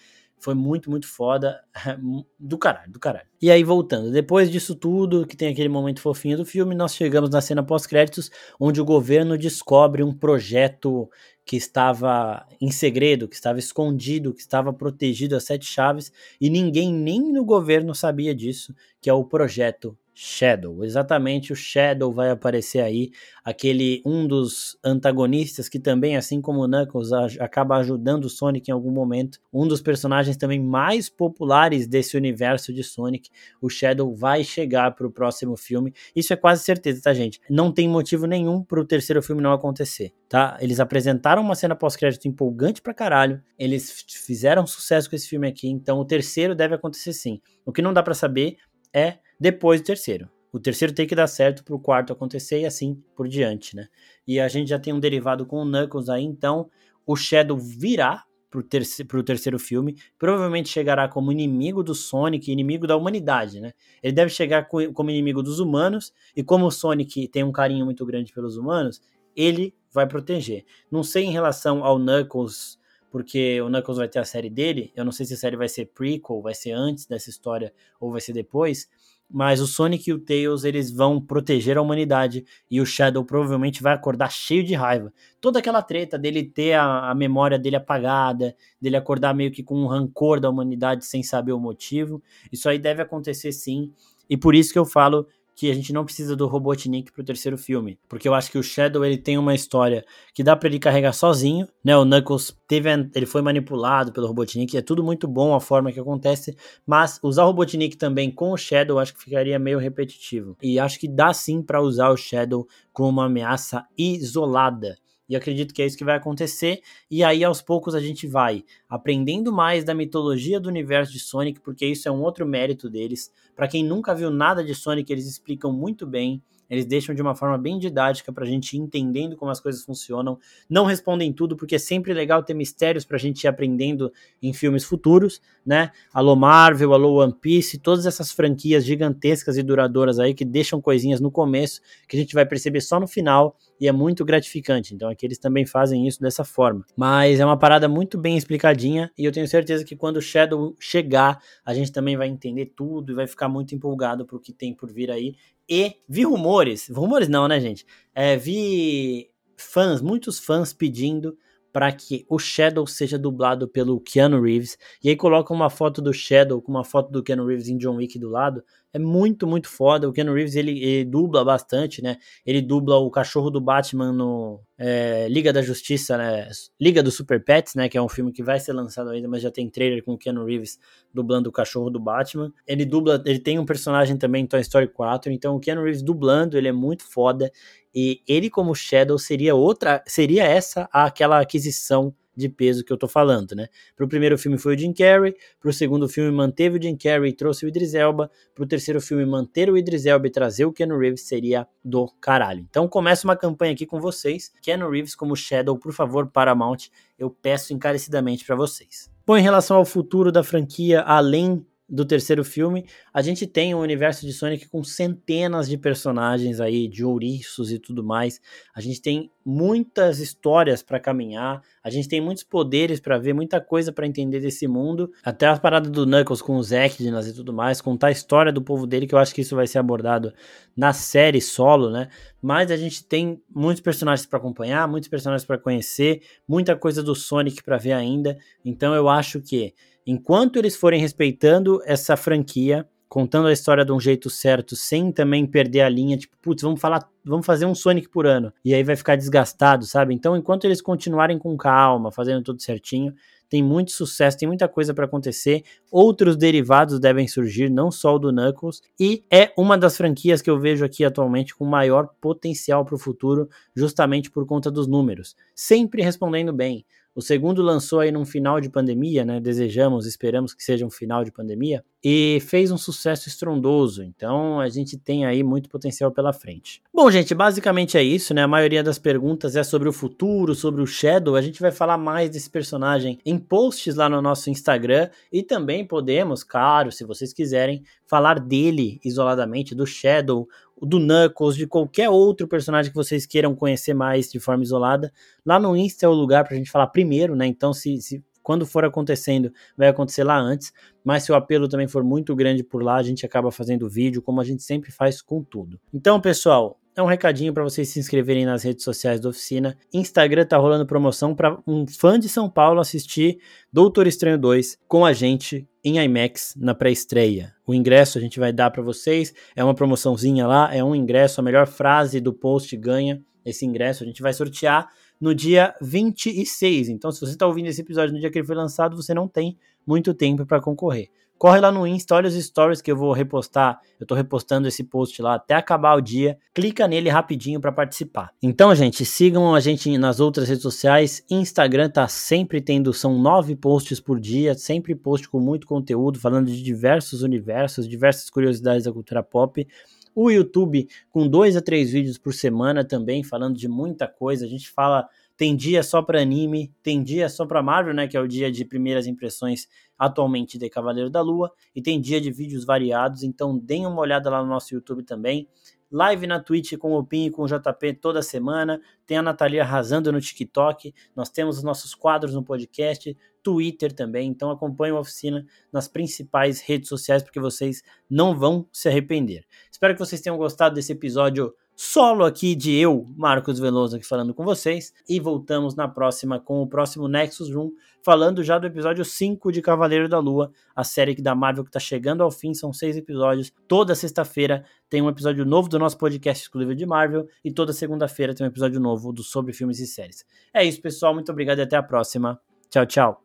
foi 0.43 0.55
muito, 0.55 0.91
muito 0.91 1.07
foda. 1.07 1.63
Do 2.39 2.59
caralho, 2.59 2.91
do 2.91 2.99
caralho. 2.99 3.27
E 3.41 3.51
aí, 3.51 3.63
voltando, 3.63 4.11
depois 4.11 4.51
disso 4.51 4.75
tudo, 4.75 5.27
que 5.27 5.37
tem 5.37 5.49
aquele 5.49 5.69
momento 5.69 6.01
fofinho 6.01 6.37
do 6.37 6.45
filme, 6.45 6.75
nós 6.75 6.95
chegamos 6.95 7.31
na 7.31 7.41
cena 7.41 7.63
pós-créditos, 7.63 8.31
onde 8.59 8.81
o 8.81 8.85
governo 8.85 9.39
descobre 9.39 10.03
um 10.03 10.13
projeto 10.13 11.09
que 11.45 11.57
estava 11.57 12.47
em 12.61 12.71
segredo, 12.71 13.29
que 13.29 13.37
estava 13.37 13.59
escondido, 13.59 14.35
que 14.35 14.41
estava 14.41 14.73
protegido 14.73 15.37
a 15.37 15.41
sete 15.41 15.67
chaves, 15.67 16.13
e 16.41 16.51
ninguém 16.51 16.93
nem 16.93 17.33
no 17.33 17.45
governo 17.45 17.95
sabia 17.95 18.35
disso, 18.35 18.75
que 19.01 19.09
é 19.09 19.13
o 19.13 19.25
projeto 19.25 19.97
Shadow. 20.15 20.85
Exatamente, 20.85 21.53
o 21.53 21.57
Shadow 21.57 22.13
vai 22.13 22.31
aparecer 22.31 22.81
aí, 22.81 23.11
aquele 23.45 24.03
um 24.05 24.27
dos 24.27 24.79
antagonistas 24.85 25.69
que 25.69 25.79
também, 25.79 26.17
assim 26.17 26.41
como 26.41 26.61
o 26.61 26.69
Knuckles, 26.69 27.13
acaba 27.41 27.77
ajudando 27.77 28.27
o 28.27 28.29
Sonic 28.29 28.71
em 28.71 28.75
algum 28.75 28.91
momento. 28.91 29.39
Um 29.53 29.67
dos 29.67 29.81
personagens 29.81 30.37
também 30.37 30.61
mais 30.61 31.09
populares 31.09 31.87
desse 31.87 32.17
universo 32.17 32.73
de 32.73 32.85
Sonic. 32.85 33.31
O 33.61 33.69
Shadow 33.69 34.15
vai 34.15 34.45
chegar 34.45 34.91
para 34.95 35.07
o 35.07 35.11
próximo 35.11 35.57
filme. 35.57 35.95
Isso 36.15 36.33
é 36.33 36.37
quase 36.37 36.63
certeza, 36.63 37.03
tá, 37.03 37.15
gente? 37.15 37.41
Não 37.49 37.73
tem 37.73 37.89
motivo 37.89 38.27
nenhum 38.27 38.63
para 38.63 38.81
o 38.81 38.85
terceiro 38.85 39.23
filme 39.23 39.43
não 39.43 39.53
acontecer, 39.53 40.13
tá? 40.29 40.59
Eles 40.61 40.79
apresentaram 40.79 41.43
uma 41.43 41.55
cena 41.55 41.75
pós-crédito 41.75 42.29
empolgante 42.29 42.83
pra 42.83 42.95
caralho. 42.95 43.43
Eles 43.59 44.05
fizeram 44.09 44.67
sucesso 44.67 45.09
com 45.09 45.17
esse 45.17 45.29
filme 45.29 45.49
aqui, 45.49 45.69
então 45.69 45.99
o 45.99 46.05
terceiro 46.05 46.55
deve 46.55 46.75
acontecer 46.75 47.13
sim. 47.13 47.41
O 47.65 47.73
que 47.73 47.83
não 47.83 47.93
dá 47.93 48.03
para 48.03 48.15
saber 48.15 48.57
é 48.95 49.19
depois 49.43 49.81
do 49.81 49.87
terceiro. 49.87 50.31
O 50.53 50.61
terceiro 50.61 50.95
tem 50.95 51.05
que 51.05 51.17
dar 51.17 51.27
certo 51.27 51.65
para 51.65 51.75
o 51.75 51.81
quarto 51.81 52.13
acontecer 52.13 52.61
e 52.61 52.65
assim 52.65 53.03
por 53.17 53.27
diante, 53.27 53.75
né? 53.75 53.89
E 54.25 54.39
a 54.39 54.47
gente 54.47 54.69
já 54.69 54.79
tem 54.79 54.93
um 54.93 55.01
derivado 55.01 55.45
com 55.45 55.61
o 55.61 55.65
Knuckles 55.65 56.09
aí, 56.09 56.23
então 56.23 56.71
o 57.05 57.17
Shadow 57.17 57.59
virá 57.59 58.23
pro, 58.49 58.63
terceiro, 58.63 59.09
pro 59.09 59.23
terceiro 59.25 59.59
filme, 59.59 59.97
provavelmente 60.17 60.69
chegará 60.69 61.09
como 61.09 61.33
inimigo 61.33 61.83
do 61.83 61.93
Sonic, 61.93 62.53
inimigo 62.53 62.87
da 62.87 62.97
humanidade, 62.97 63.61
né? 63.61 63.73
Ele 64.01 64.13
deve 64.13 64.31
chegar 64.31 64.69
como 64.69 65.11
inimigo 65.11 65.43
dos 65.43 65.59
humanos, 65.59 66.13
e 66.37 66.45
como 66.45 66.67
o 66.67 66.71
Sonic 66.71 67.27
tem 67.27 67.43
um 67.43 67.51
carinho 67.51 67.85
muito 67.85 68.07
grande 68.07 68.33
pelos 68.33 68.57
humanos, 68.57 69.03
ele 69.35 69.75
vai 69.93 70.07
proteger. 70.07 70.65
Não 70.89 71.03
sei 71.03 71.25
em 71.25 71.33
relação 71.33 71.83
ao 71.83 71.99
Knuckles, 71.99 72.79
porque 73.11 73.61
o 73.61 73.69
Knuckles 73.69 73.99
vai 73.99 74.09
ter 74.09 74.21
a 74.21 74.25
série 74.25 74.49
dele, 74.49 74.93
eu 74.97 75.05
não 75.05 75.13
sei 75.13 75.27
se 75.27 75.35
a 75.35 75.37
série 75.37 75.57
vai 75.57 75.69
ser 75.69 75.87
prequel, 75.87 76.41
vai 76.41 76.55
ser 76.55 76.73
antes 76.73 77.07
dessa 77.07 77.29
história 77.29 77.73
ou 77.99 78.11
vai 78.11 78.21
ser 78.21 78.33
depois, 78.33 78.89
mas 79.33 79.61
o 79.61 79.67
Sonic 79.67 80.11
e 80.11 80.13
o 80.13 80.19
Tails 80.19 80.63
eles 80.63 80.91
vão 80.91 81.19
proteger 81.19 81.79
a 81.79 81.83
humanidade 81.83 82.45
e 82.71 82.81
o 82.81 82.87
Shadow 82.87 83.25
provavelmente 83.25 83.83
vai 83.83 83.95
acordar 83.95 84.31
cheio 84.31 84.63
de 84.63 84.75
raiva. 84.75 85.13
Toda 85.41 85.59
aquela 85.59 85.81
treta 85.81 86.19
dele 86.19 86.45
ter 86.45 86.75
a, 86.75 87.11
a, 87.11 87.15
memória 87.15 87.59
dele 87.59 87.77
apagada, 87.77 88.55
dele 88.81 88.97
acordar 88.97 89.35
meio 89.35 89.51
que 89.51 89.63
com 89.63 89.77
um 89.77 89.87
rancor 89.87 90.39
da 90.39 90.51
humanidade 90.51 91.07
sem 91.07 91.23
saber 91.23 91.53
o 91.53 91.59
motivo, 91.59 92.23
isso 92.53 92.69
aí 92.69 92.79
deve 92.79 93.01
acontecer 93.01 93.53
sim. 93.53 93.91
E 94.29 94.37
por 94.37 94.55
isso 94.55 94.73
que 94.73 94.79
eu 94.79 94.85
falo 94.85 95.27
que 95.55 95.71
a 95.71 95.75
gente 95.75 95.93
não 95.93 96.05
precisa 96.05 96.35
do 96.35 96.47
Robotnik 96.47 97.13
pro 97.13 97.25
terceiro 97.25 97.59
filme, 97.59 97.99
porque 98.09 98.29
eu 98.29 98.35
acho 98.35 98.51
que 98.51 98.59
o 98.59 98.63
Shadow 98.63 99.05
ele 99.05 99.19
tem 99.19 99.39
uma 99.39 99.55
história 99.55 100.05
que 100.35 100.43
dá 100.43 100.57
para 100.57 100.69
ele 100.69 100.79
carregar 100.79 101.13
sozinho, 101.13 101.69
né? 101.85 101.97
O 101.97 102.05
Knuckles 102.05 102.57
teve, 102.67 102.89
ele 103.15 103.27
foi 103.27 103.43
manipulado 103.43 104.13
pelo 104.13 104.27
Robotnik, 104.27 104.77
é 104.77 104.83
tudo 104.83 105.03
muito 105.03 105.29
bom 105.29 105.55
a 105.55 105.61
forma 105.61 105.93
que 105.93 106.01
acontece, 106.01 106.57
mas 106.87 107.21
usar 107.23 107.45
o 107.45 107.47
Robotnik 107.47 107.97
também 107.97 108.31
com 108.31 108.53
o 108.53 108.57
Shadow 108.57 108.99
acho 108.99 109.15
que 109.15 109.23
ficaria 109.23 109.59
meio 109.59 109.79
repetitivo. 109.79 110.57
E 110.63 110.79
acho 110.79 110.99
que 110.99 111.09
dá 111.09 111.33
sim 111.33 111.63
para 111.63 111.81
usar 111.81 112.11
o 112.11 112.17
Shadow 112.17 112.67
como 112.93 113.09
uma 113.09 113.27
ameaça 113.27 113.87
isolada. 113.97 114.97
E 115.33 115.37
acredito 115.37 115.73
que 115.73 115.81
é 115.81 115.87
isso 115.87 115.97
que 115.97 116.05
vai 116.05 116.15
acontecer. 116.15 116.83
E 117.11 117.25
aí, 117.25 117.43
aos 117.43 117.63
poucos, 117.63 117.95
a 117.95 118.01
gente 118.01 118.27
vai 118.27 118.63
aprendendo 118.87 119.51
mais 119.51 119.83
da 119.83 119.95
mitologia 119.95 120.61
do 120.61 120.69
universo 120.69 121.11
de 121.11 121.19
Sonic, 121.19 121.59
porque 121.61 121.87
isso 121.87 122.07
é 122.07 122.13
um 122.13 122.21
outro 122.21 122.47
mérito 122.47 122.91
deles. 122.91 123.33
Para 123.57 123.67
quem 123.67 123.83
nunca 123.83 124.15
viu 124.15 124.31
nada 124.31 124.63
de 124.63 124.75
Sonic, 124.75 125.11
eles 125.11 125.27
explicam 125.27 125.73
muito 125.73 126.07
bem. 126.07 126.43
Eles 126.69 126.87
deixam 126.87 127.15
de 127.15 127.21
uma 127.21 127.35
forma 127.35 127.59
bem 127.59 127.79
didática 127.79 128.33
para 128.33 128.45
a 128.45 128.47
gente 128.47 128.79
ir 128.79 128.81
entendendo 128.81 129.37
como 129.37 129.51
as 129.51 129.61
coisas 129.61 129.85
funcionam. 129.85 130.39
Não 130.71 130.87
respondem 130.87 131.31
tudo, 131.31 131.55
porque 131.55 131.75
é 131.75 131.79
sempre 131.79 132.15
legal 132.15 132.43
ter 132.43 132.55
mistérios 132.55 133.05
para 133.05 133.19
a 133.19 133.21
gente 133.21 133.45
ir 133.45 133.49
aprendendo 133.49 134.11
em 134.43 134.55
filmes 134.55 134.83
futuros, 134.83 135.41
né? 135.67 135.91
Alô 136.15 136.35
Marvel, 136.35 136.95
alô 136.95 137.23
One 137.23 137.35
Piece, 137.39 137.79
todas 137.79 138.07
essas 138.07 138.33
franquias 138.33 138.87
gigantescas 138.87 139.59
e 139.59 139.63
duradouras 139.63 140.19
aí 140.19 140.33
que 140.33 140.47
deixam 140.47 140.81
coisinhas 140.81 141.21
no 141.21 141.31
começo 141.31 141.83
que 142.09 142.17
a 142.17 142.21
gente 142.21 142.35
vai 142.35 142.47
perceber 142.47 142.81
só 142.81 142.99
no 142.99 143.07
final 143.07 143.55
e 143.83 143.89
é 143.89 143.93
muito 143.93 144.25
gratificante. 144.25 144.95
Então 144.95 145.09
aqui 145.09 145.27
eles 145.27 145.39
também 145.39 145.67
fazem 145.67 146.07
isso 146.07 146.21
dessa 146.21 146.45
forma. 146.45 146.85
Mas 146.97 147.41
é 147.41 147.45
uma 147.45 147.59
parada 147.59 147.89
muito 147.89 148.17
bem 148.17 148.37
explicadinha 148.37 149.11
e 149.19 149.25
eu 149.25 149.33
tenho 149.33 149.49
certeza 149.49 149.85
que 149.85 149.97
quando 149.97 150.19
o 150.19 150.23
Shadow 150.23 150.77
chegar, 150.79 151.43
a 151.65 151.75
gente 151.75 151.91
também 151.91 152.17
vai 152.17 152.29
entender 152.29 152.67
tudo 152.77 153.11
e 153.11 153.15
vai 153.17 153.27
ficar 153.27 153.49
muito 153.49 153.75
empolgado 153.75 154.25
pro 154.25 154.39
que 154.39 154.53
tem 154.53 154.73
por 154.73 154.93
vir 154.93 155.11
aí. 155.11 155.35
E 155.69 155.97
vi 156.09 156.23
rumores, 156.23 156.89
rumores 156.91 157.29
não, 157.29 157.49
né, 157.49 157.59
gente? 157.59 157.85
É, 158.15 158.37
vi 158.37 159.29
fãs, 159.57 160.01
muitos 160.01 160.39
fãs 160.39 160.73
pedindo 160.73 161.37
para 161.73 161.91
que 161.91 162.27
o 162.29 162.39
Shadow 162.39 162.87
seja 162.87 163.19
dublado 163.19 163.67
pelo 163.67 163.99
Keanu 163.99 164.43
Reeves. 164.43 164.77
E 165.03 165.09
aí 165.09 165.17
coloca 165.17 165.53
uma 165.55 165.71
foto 165.71 166.03
do 166.03 166.13
Shadow 166.13 166.61
com 166.61 166.71
uma 166.71 166.85
foto 166.85 167.11
do 167.11 167.23
Keanu 167.23 167.47
Reeves 167.47 167.69
em 167.69 167.79
John 167.79 167.97
Wick 167.97 168.19
do 168.19 168.29
lado. 168.29 168.63
É 168.95 168.99
muito, 168.99 169.47
muito 169.47 169.69
foda. 169.69 170.07
O 170.07 170.13
Keanu 170.13 170.35
Reeves, 170.35 170.55
ele, 170.55 170.79
ele 170.85 171.05
dubla 171.07 171.43
bastante, 171.43 172.03
né? 172.03 172.19
Ele 172.45 172.61
dubla 172.61 172.97
o 172.99 173.11
cachorro 173.11 173.49
do 173.49 173.59
Batman 173.59 174.13
no 174.13 174.61
é, 174.77 175.27
Liga 175.31 175.51
da 175.51 175.63
Justiça, 175.63 176.19
né? 176.19 176.51
Liga 176.79 177.03
dos 177.03 177.15
Super 177.15 177.43
Pets, 177.43 177.75
né? 177.75 177.89
Que 177.89 177.97
é 177.97 178.03
um 178.03 178.09
filme 178.09 178.31
que 178.33 178.43
vai 178.43 178.61
ser 178.61 178.75
lançado 178.75 179.09
ainda, 179.09 179.27
mas 179.27 179.41
já 179.41 179.51
tem 179.51 179.71
trailer 179.71 180.05
com 180.05 180.13
o 180.13 180.19
Keanu 180.19 180.45
Reeves 180.45 180.79
dublando 181.13 181.49
o 181.49 181.53
cachorro 181.53 181.89
do 181.89 181.99
Batman. 181.99 182.53
Ele 182.67 182.85
dubla, 182.85 183.23
ele 183.25 183.39
tem 183.39 183.59
um 183.59 183.65
personagem 183.65 184.19
também 184.19 184.45
em 184.45 184.47
Toy 184.47 184.61
Story 184.61 184.89
4, 184.89 185.33
então 185.33 185.57
o 185.57 185.61
Keanu 185.61 185.85
Reeves 185.85 186.03
dublando, 186.03 186.59
ele 186.59 186.69
é 186.69 186.73
muito 186.73 187.05
foda. 187.05 187.51
E 187.95 188.23
ele 188.27 188.49
como 188.49 188.75
Shadow 188.75 189.19
seria 189.19 189.55
outra, 189.55 190.03
seria 190.07 190.45
essa 190.45 190.89
aquela 190.93 191.41
aquisição 191.41 192.15
de 192.35 192.49
peso 192.49 192.85
que 192.85 192.93
eu 192.93 192.97
tô 192.97 193.07
falando, 193.07 193.55
né? 193.55 193.69
Pro 193.95 194.09
primeiro 194.09 194.39
filme 194.39 194.59
foi 194.59 194.75
o 194.75 194.79
Jim 194.79 194.93
Carrey, 194.93 195.35
pro 195.61 195.73
segundo 195.73 196.09
filme 196.09 196.31
manteve 196.31 196.79
o 196.79 196.83
Jim 196.83 196.97
Carrey 196.97 197.31
e 197.31 197.33
trouxe 197.33 197.65
o 197.65 197.69
Idris 197.69 197.95
Elba, 197.95 198.31
pro 198.55 198.67
terceiro 198.67 199.01
filme 199.01 199.25
manter 199.27 199.71
o 199.71 199.77
Idris 199.77 200.07
Elba 200.07 200.27
e 200.27 200.31
trazer 200.31 200.65
o 200.65 200.73
Keanu 200.73 200.99
Reeves 200.99 201.23
seria 201.23 201.67
do 201.85 202.09
caralho. 202.21 202.67
Então 202.69 202.89
começa 202.89 203.27
uma 203.27 203.37
campanha 203.37 203.73
aqui 203.73 203.87
com 203.87 204.01
vocês, 204.01 204.53
Keanu 204.63 204.89
Reeves 204.89 205.15
como 205.15 205.37
Shadow, 205.37 205.79
por 205.79 205.93
favor, 205.93 206.27
Paramount, 206.27 206.89
eu 207.19 207.31
peço 207.31 207.75
encarecidamente 207.75 208.45
para 208.45 208.57
vocês. 208.57 209.11
Bom, 209.27 209.37
em 209.37 209.43
relação 209.43 209.77
ao 209.77 209.85
futuro 209.85 210.33
da 210.33 210.43
franquia, 210.43 211.03
além 211.03 211.65
do 211.93 212.07
terceiro 212.07 212.43
filme, 212.43 212.87
a 213.13 213.21
gente 213.21 213.47
tem 213.47 213.75
um 213.75 213.79
universo 213.81 214.25
de 214.25 214.33
Sonic 214.33 214.67
com 214.67 214.83
centenas 214.83 215.69
de 215.69 215.77
personagens 215.77 216.59
aí, 216.59 216.89
de 216.89 217.05
ouriços 217.05 217.71
e 217.71 217.79
tudo 217.79 218.03
mais. 218.03 218.41
A 218.75 218.81
gente 218.81 219.03
tem 219.03 219.31
muitas 219.45 220.19
histórias 220.19 220.83
para 220.83 220.99
caminhar, 220.99 221.61
a 221.85 221.91
gente 221.91 222.09
tem 222.09 222.19
muitos 222.19 222.45
poderes 222.45 222.99
para 222.99 223.19
ver, 223.19 223.35
muita 223.35 223.61
coisa 223.61 223.93
para 223.93 224.07
entender 224.07 224.41
desse 224.41 224.67
mundo. 224.67 225.13
Até 225.23 225.47
as 225.47 225.59
paradas 225.59 225.91
do 225.91 226.07
Knuckles 226.07 226.41
com 226.41 226.57
os 226.57 226.73
Echidnas 226.73 227.29
e 227.29 227.35
tudo 227.35 227.53
mais, 227.53 227.83
contar 227.83 228.07
a 228.07 228.13
história 228.13 228.51
do 228.51 228.63
povo 228.63 228.87
dele, 228.87 229.07
que 229.07 229.15
eu 229.15 229.19
acho 229.19 229.35
que 229.35 229.43
isso 229.43 229.55
vai 229.55 229.67
ser 229.67 229.79
abordado 229.79 230.33
na 230.75 230.95
série 230.95 231.43
solo, 231.43 231.91
né? 231.91 232.09
Mas 232.41 232.71
a 232.71 232.77
gente 232.77 233.05
tem 233.05 233.43
muitos 233.55 233.83
personagens 233.83 234.27
para 234.27 234.39
acompanhar, 234.39 234.89
muitos 234.89 235.11
personagens 235.11 235.45
para 235.45 235.59
conhecer, 235.59 236.23
muita 236.49 236.75
coisa 236.75 237.03
do 237.03 237.15
Sonic 237.15 237.63
para 237.63 237.77
ver 237.77 237.93
ainda. 237.93 238.39
Então 238.65 238.95
eu 238.95 239.11
acho 239.11 239.43
que 239.43 239.75
enquanto 240.07 240.57
eles 240.57 240.77
forem 240.77 241.01
respeitando 241.01 241.81
essa 241.85 242.17
franquia, 242.17 242.87
contando 243.09 243.49
a 243.49 243.53
história 243.53 243.85
de 243.85 243.93
um 243.93 244.01
jeito 244.01 244.31
certo, 244.31 244.75
sem 244.75 245.13
também 245.13 245.47
perder 245.47 245.83
a 245.83 245.89
linha, 245.89 246.17
tipo, 246.17 246.35
putz, 246.41 246.63
vamos 246.63 246.81
falar, 246.81 247.07
vamos 247.23 247.45
fazer 247.45 247.67
um 247.67 247.75
Sonic 247.75 248.09
por 248.09 248.27
ano, 248.27 248.51
e 248.65 248.75
aí 248.75 248.83
vai 248.83 248.97
ficar 248.97 249.17
desgastado, 249.17 249.85
sabe? 249.85 250.15
Então, 250.15 250.35
enquanto 250.35 250.65
eles 250.65 250.81
continuarem 250.81 251.39
com 251.39 251.55
calma, 251.57 252.11
fazendo 252.11 252.43
tudo 252.43 252.63
certinho, 252.63 253.15
tem 253.53 253.63
muito 253.63 253.93
sucesso, 253.93 254.39
tem 254.39 254.49
muita 254.49 254.67
coisa 254.67 254.95
para 254.95 255.05
acontecer. 255.05 255.63
Outros 255.91 256.39
derivados 256.39 256.99
devem 256.99 257.29
surgir, 257.29 257.69
não 257.69 257.91
só 257.91 258.15
o 258.15 258.19
do 258.19 258.33
Knuckles, 258.33 258.81
e 258.99 259.23
é 259.31 259.53
uma 259.59 259.77
das 259.77 259.95
franquias 259.95 260.41
que 260.41 260.49
eu 260.49 260.59
vejo 260.59 260.83
aqui 260.83 261.05
atualmente 261.05 261.55
com 261.55 261.67
maior 261.67 262.09
potencial 262.19 262.83
para 262.83 262.95
o 262.95 262.99
futuro, 262.99 263.51
justamente 263.77 264.31
por 264.31 264.47
conta 264.47 264.71
dos 264.71 264.87
números. 264.87 265.37
Sempre 265.55 266.03
respondendo 266.03 266.51
bem. 266.51 266.83
O 267.15 267.21
segundo 267.21 267.61
lançou 267.61 268.01
aí 268.01 268.11
num 268.11 268.25
final 268.25 268.61
de 268.61 268.71
pandemia, 268.71 269.25
né? 269.25 269.39
Desejamos, 269.39 270.07
esperamos 270.07 270.55
que 270.55 270.63
seja 270.63 270.87
um 270.87 270.91
final 270.91 271.23
de 271.25 271.31
pandemia 271.31 271.85
e 272.03 272.41
fez 272.41 272.71
um 272.71 272.79
sucesso 272.79 273.29
estrondoso. 273.29 274.03
Então 274.03 274.59
a 274.59 274.69
gente 274.69 274.97
tem 274.97 275.27
aí 275.27 275.43
muito 275.43 275.69
potencial 275.69 276.11
pela 276.11 276.33
frente. 276.33 276.83
Bom, 276.93 277.11
gente, 277.11 277.35
basicamente 277.35 277.99
é 277.99 278.03
isso, 278.03 278.33
né? 278.33 278.43
A 278.43 278.49
maioria 278.49 278.83
das 278.83 278.99
perguntas 278.99 279.57
é 279.57 279.63
sobre 279.63 279.89
o 279.89 279.93
futuro, 279.93 280.55
sobre 280.55 280.81
o 280.81 280.87
Shadow. 280.87 281.37
A 281.37 281.43
gente 281.43 281.61
vai 281.61 281.71
falar 281.71 281.99
mais 281.99 282.31
desse 282.31 282.49
personagem 282.49 283.19
em 283.27 283.39
posts 283.39 283.95
lá 283.95 284.09
no 284.09 284.23
nosso 284.23 284.49
Instagram 284.49 285.11
e 285.31 285.43
também 285.43 285.87
podemos, 285.87 286.43
claro, 286.43 286.91
se 286.91 287.05
vocês 287.05 287.33
quiserem, 287.33 287.85
falar 288.07 288.41
dele 288.41 289.01
isoladamente, 289.05 289.75
do 289.75 289.87
Shadow, 289.87 290.49
do 290.87 290.99
Knuckles, 290.99 291.57
de 291.57 291.67
qualquer 291.67 292.11
outro 292.11 292.49
personagem 292.49 292.91
que 292.91 292.97
vocês 292.97 293.25
queiram 293.25 293.55
conhecer 293.55 293.95
mais 293.95 294.31
de 294.31 294.41
forma 294.41 294.63
isolada. 294.63 295.13
Lá 295.47 295.59
no 295.59 295.77
Insta 295.77 296.07
é 296.07 296.09
o 296.09 296.13
lugar 296.13 296.45
pra 296.45 296.57
gente 296.57 296.71
falar 296.71 296.89
primeiro, 296.89 297.37
né? 297.37 297.47
Então, 297.47 297.73
se, 297.73 298.01
se 298.01 298.25
quando 298.43 298.67
for 298.67 298.85
acontecendo, 298.85 299.53
vai 299.77 299.89
acontecer 299.89 300.25
lá 300.25 300.39
antes. 300.39 300.73
Mas 301.05 301.23
se 301.23 301.33
o 301.33 301.35
apelo 301.35 301.69
também 301.69 301.87
for 301.87 302.03
muito 302.03 302.35
grande 302.35 302.65
por 302.65 302.83
lá, 302.83 302.97
a 302.97 303.03
gente 303.03 303.25
acaba 303.25 303.51
fazendo 303.53 303.89
vídeo, 303.89 304.21
como 304.21 304.41
a 304.41 304.45
gente 304.45 304.63
sempre 304.63 304.91
faz 304.91 305.23
com 305.23 305.43
tudo. 305.43 305.81
Então, 305.95 306.21
pessoal, 306.21 306.79
é 306.95 307.03
um 307.03 307.07
recadinho 307.07 307.53
para 307.53 307.63
vocês 307.63 307.89
se 307.89 307.99
inscreverem 307.99 308.45
nas 308.45 308.63
redes 308.63 308.85
sociais 308.85 309.21
da 309.21 309.31
oficina. 309.31 309.77
Instagram 309.93 310.45
tá 310.45 310.57
rolando 310.59 310.87
promoção 310.87 311.35
para 311.35 311.59
um 311.67 311.87
fã 311.87 312.19
de 312.19 312.29
São 312.29 312.51
Paulo 312.51 312.81
assistir 312.81 313.39
Doutor 313.73 314.07
Estranho 314.07 314.39
2 314.39 314.79
com 314.87 315.05
a 315.05 315.13
gente 315.13 315.67
em 315.83 315.99
IMAX 315.99 316.55
na 316.57 316.75
pré-estreia. 316.75 317.55
O 317.67 317.75
ingresso 317.75 318.19
a 318.19 318.21
gente 318.21 318.39
vai 318.39 318.53
dar 318.53 318.71
para 318.71 318.83
vocês, 318.83 319.33
é 319.57 319.65
uma 319.65 319.75
promoçãozinha 319.75 320.47
lá, 320.47 320.75
é 320.75 320.85
um 320.85 320.95
ingresso, 320.95 321.41
a 321.41 321.45
melhor 321.45 321.67
frase 321.67 322.21
do 322.21 322.33
post 322.33 322.77
ganha 322.77 323.23
esse 323.45 323.65
ingresso. 323.65 324.05
A 324.05 324.07
gente 324.07 324.23
vai 324.23 324.33
sortear 324.33 324.89
no 325.21 325.35
dia 325.35 325.75
26. 325.81 326.89
Então, 326.89 327.11
se 327.11 327.21
você 327.21 327.33
está 327.33 327.47
ouvindo 327.47 327.67
esse 327.67 327.81
episódio 327.81 328.13
no 328.13 328.21
dia 328.21 328.31
que 328.31 328.39
ele 328.39 328.47
foi 328.47 328.57
lançado, 328.57 328.97
você 328.97 329.15
não 329.15 329.27
tem 329.27 329.57
muito 329.87 330.13
tempo 330.13 330.45
para 330.45 330.61
concorrer. 330.61 331.09
Corre 331.43 331.59
lá 331.59 331.73
no 331.73 331.85
Insta, 331.85 332.15
olha 332.15 332.29
os 332.29 332.35
stories 332.35 332.81
que 332.81 332.89
eu 332.89 332.97
vou 332.97 333.13
repostar. 333.13 333.81
Eu 333.99 334.07
tô 334.07 334.15
repostando 334.15 334.69
esse 334.69 334.85
post 334.85 335.21
lá 335.21 335.35
até 335.35 335.57
acabar 335.57 335.97
o 335.97 336.01
dia. 336.01 336.39
Clica 336.55 336.87
nele 336.87 337.09
rapidinho 337.09 337.61
para 337.61 337.73
participar. 337.73 338.31
Então, 338.41 338.73
gente, 338.77 339.05
sigam 339.05 339.53
a 339.53 339.59
gente 339.59 339.99
nas 339.99 340.21
outras 340.21 340.49
redes 340.49 340.63
sociais. 340.63 341.21
Instagram 341.29 341.91
tá 341.91 342.07
sempre 342.07 342.61
tendo, 342.61 342.93
são 342.93 343.19
nove 343.19 343.57
posts 343.57 343.99
por 343.99 344.21
dia, 344.21 344.55
sempre 344.55 344.95
post 344.95 345.29
com 345.29 345.41
muito 345.41 345.67
conteúdo, 345.67 346.21
falando 346.21 346.47
de 346.47 346.63
diversos 346.63 347.23
universos, 347.23 347.89
diversas 347.89 348.31
curiosidades 348.31 348.85
da 348.85 348.93
cultura 348.93 349.21
pop. 349.21 349.67
O 350.15 350.31
YouTube 350.31 350.87
com 351.11 351.27
dois 351.27 351.57
a 351.57 351.61
três 351.61 351.91
vídeos 351.91 352.19
por 352.19 352.33
semana 352.33 352.85
também, 352.85 353.25
falando 353.25 353.57
de 353.57 353.67
muita 353.67 354.07
coisa. 354.07 354.45
A 354.45 354.49
gente 354.49 354.71
fala 354.71 355.09
tem 355.43 355.57
dia 355.57 355.83
só 355.83 356.01
para 356.01 356.23
anime, 356.23 356.73
tem 356.85 357.03
dia 357.03 357.29
só 357.29 357.45
para 357.45 357.61
Marvel, 357.61 357.93
né, 357.93 358.07
que 358.07 358.17
é 358.17 358.21
o 358.21 358.29
dia 358.29 358.49
de 358.49 358.65
primeiras 358.65 359.09
impressões 359.09 359.67
atualmente 359.99 360.57
de 360.57 360.71
Cavaleiro 360.71 361.11
da 361.11 361.21
Lua, 361.21 361.53
e 361.75 361.83
tem 361.83 362.01
dia 362.01 362.21
de 362.21 362.31
vídeos 362.31 362.65
variados, 362.65 363.25
então 363.25 363.59
deem 363.59 363.85
uma 363.85 364.01
olhada 364.01 364.31
lá 364.31 364.41
no 364.41 364.49
nosso 364.49 364.73
YouTube 364.73 365.03
também. 365.03 365.49
Live 365.91 366.29
na 366.29 366.39
Twitch 366.39 366.77
com 366.79 366.93
o 366.93 367.05
Pin 367.05 367.25
e 367.25 367.31
com 367.33 367.43
o 367.43 367.47
JP 367.49 367.95
toda 367.95 368.23
semana. 368.23 368.81
Tem 369.05 369.19
a 369.19 369.23
Natalia 369.23 369.63
arrasando 369.63 370.13
no 370.13 370.21
TikTok. 370.21 370.95
Nós 371.15 371.29
temos 371.29 371.59
os 371.59 371.65
nossos 371.65 371.93
quadros 371.93 372.35
no 372.35 372.43
podcast, 372.43 373.15
Twitter 373.43 373.93
também. 373.93 374.29
Então 374.29 374.51
acompanhe 374.51 374.95
a 374.95 375.01
oficina 375.01 375.45
nas 375.71 375.89
principais 375.89 376.61
redes 376.61 376.89
sociais 376.89 377.23
porque 377.23 377.41
vocês 377.41 377.83
não 378.09 378.39
vão 378.39 378.67
se 378.73 378.89
arrepender. 378.89 379.45
Espero 379.71 379.93
que 379.93 380.01
vocês 380.01 380.23
tenham 380.23 380.39
gostado 380.39 380.77
desse 380.77 380.93
episódio 380.93 381.53
solo 381.83 382.25
aqui 382.25 382.55
de 382.55 382.73
eu, 382.77 383.05
Marcos 383.17 383.59
Veloso, 383.59 383.97
aqui 383.97 384.07
falando 384.07 384.33
com 384.33 384.45
vocês. 384.45 384.95
E 385.09 385.19
voltamos 385.19 385.75
na 385.75 385.89
próxima 385.89 386.39
com 386.39 386.63
o 386.63 386.67
próximo 386.67 387.09
Nexus 387.09 387.53
Room, 387.53 387.73
falando 388.05 388.45
já 388.45 388.57
do 388.57 388.69
episódio 388.69 389.05
5 389.05 389.51
de 389.51 389.61
Cavaleiro 389.61 390.09
da 390.09 390.21
Lua, 390.21 390.53
a 390.77 390.85
série 390.85 391.17
da 391.17 391.35
Marvel 391.35 391.65
que 391.65 391.71
está 391.71 391.81
chegando 391.81 392.23
ao 392.23 392.31
fim. 392.31 392.55
São 392.55 392.73
seis 392.73 392.97
episódios. 392.97 393.53
Toda 393.67 393.97
sexta-feira 393.97 394.65
tem 394.89 395.03
um 395.03 395.09
episódio 395.09 395.45
novo 395.45 395.69
do 395.69 395.77
nosso 395.77 395.99
podcast 395.99 396.45
exclusivo 396.45 396.73
de 396.73 396.87
Marvel. 396.87 397.27
E 397.45 397.51
toda 397.51 397.73
segunda-feira 397.73 398.33
tem 398.33 398.47
um 398.47 398.49
episódio 398.49 398.79
novo 398.79 399.13
do 399.13 399.25
Sobre 399.25 399.53
Filmes 399.53 399.81
e 399.81 399.87
Séries. 399.87 400.25
É 400.55 400.65
isso, 400.65 400.81
pessoal. 400.81 401.13
Muito 401.13 401.33
obrigado 401.33 401.59
e 401.59 401.63
até 401.63 401.75
a 401.75 401.83
próxima. 401.83 402.41
Tchau, 402.71 402.87
tchau. 402.87 403.21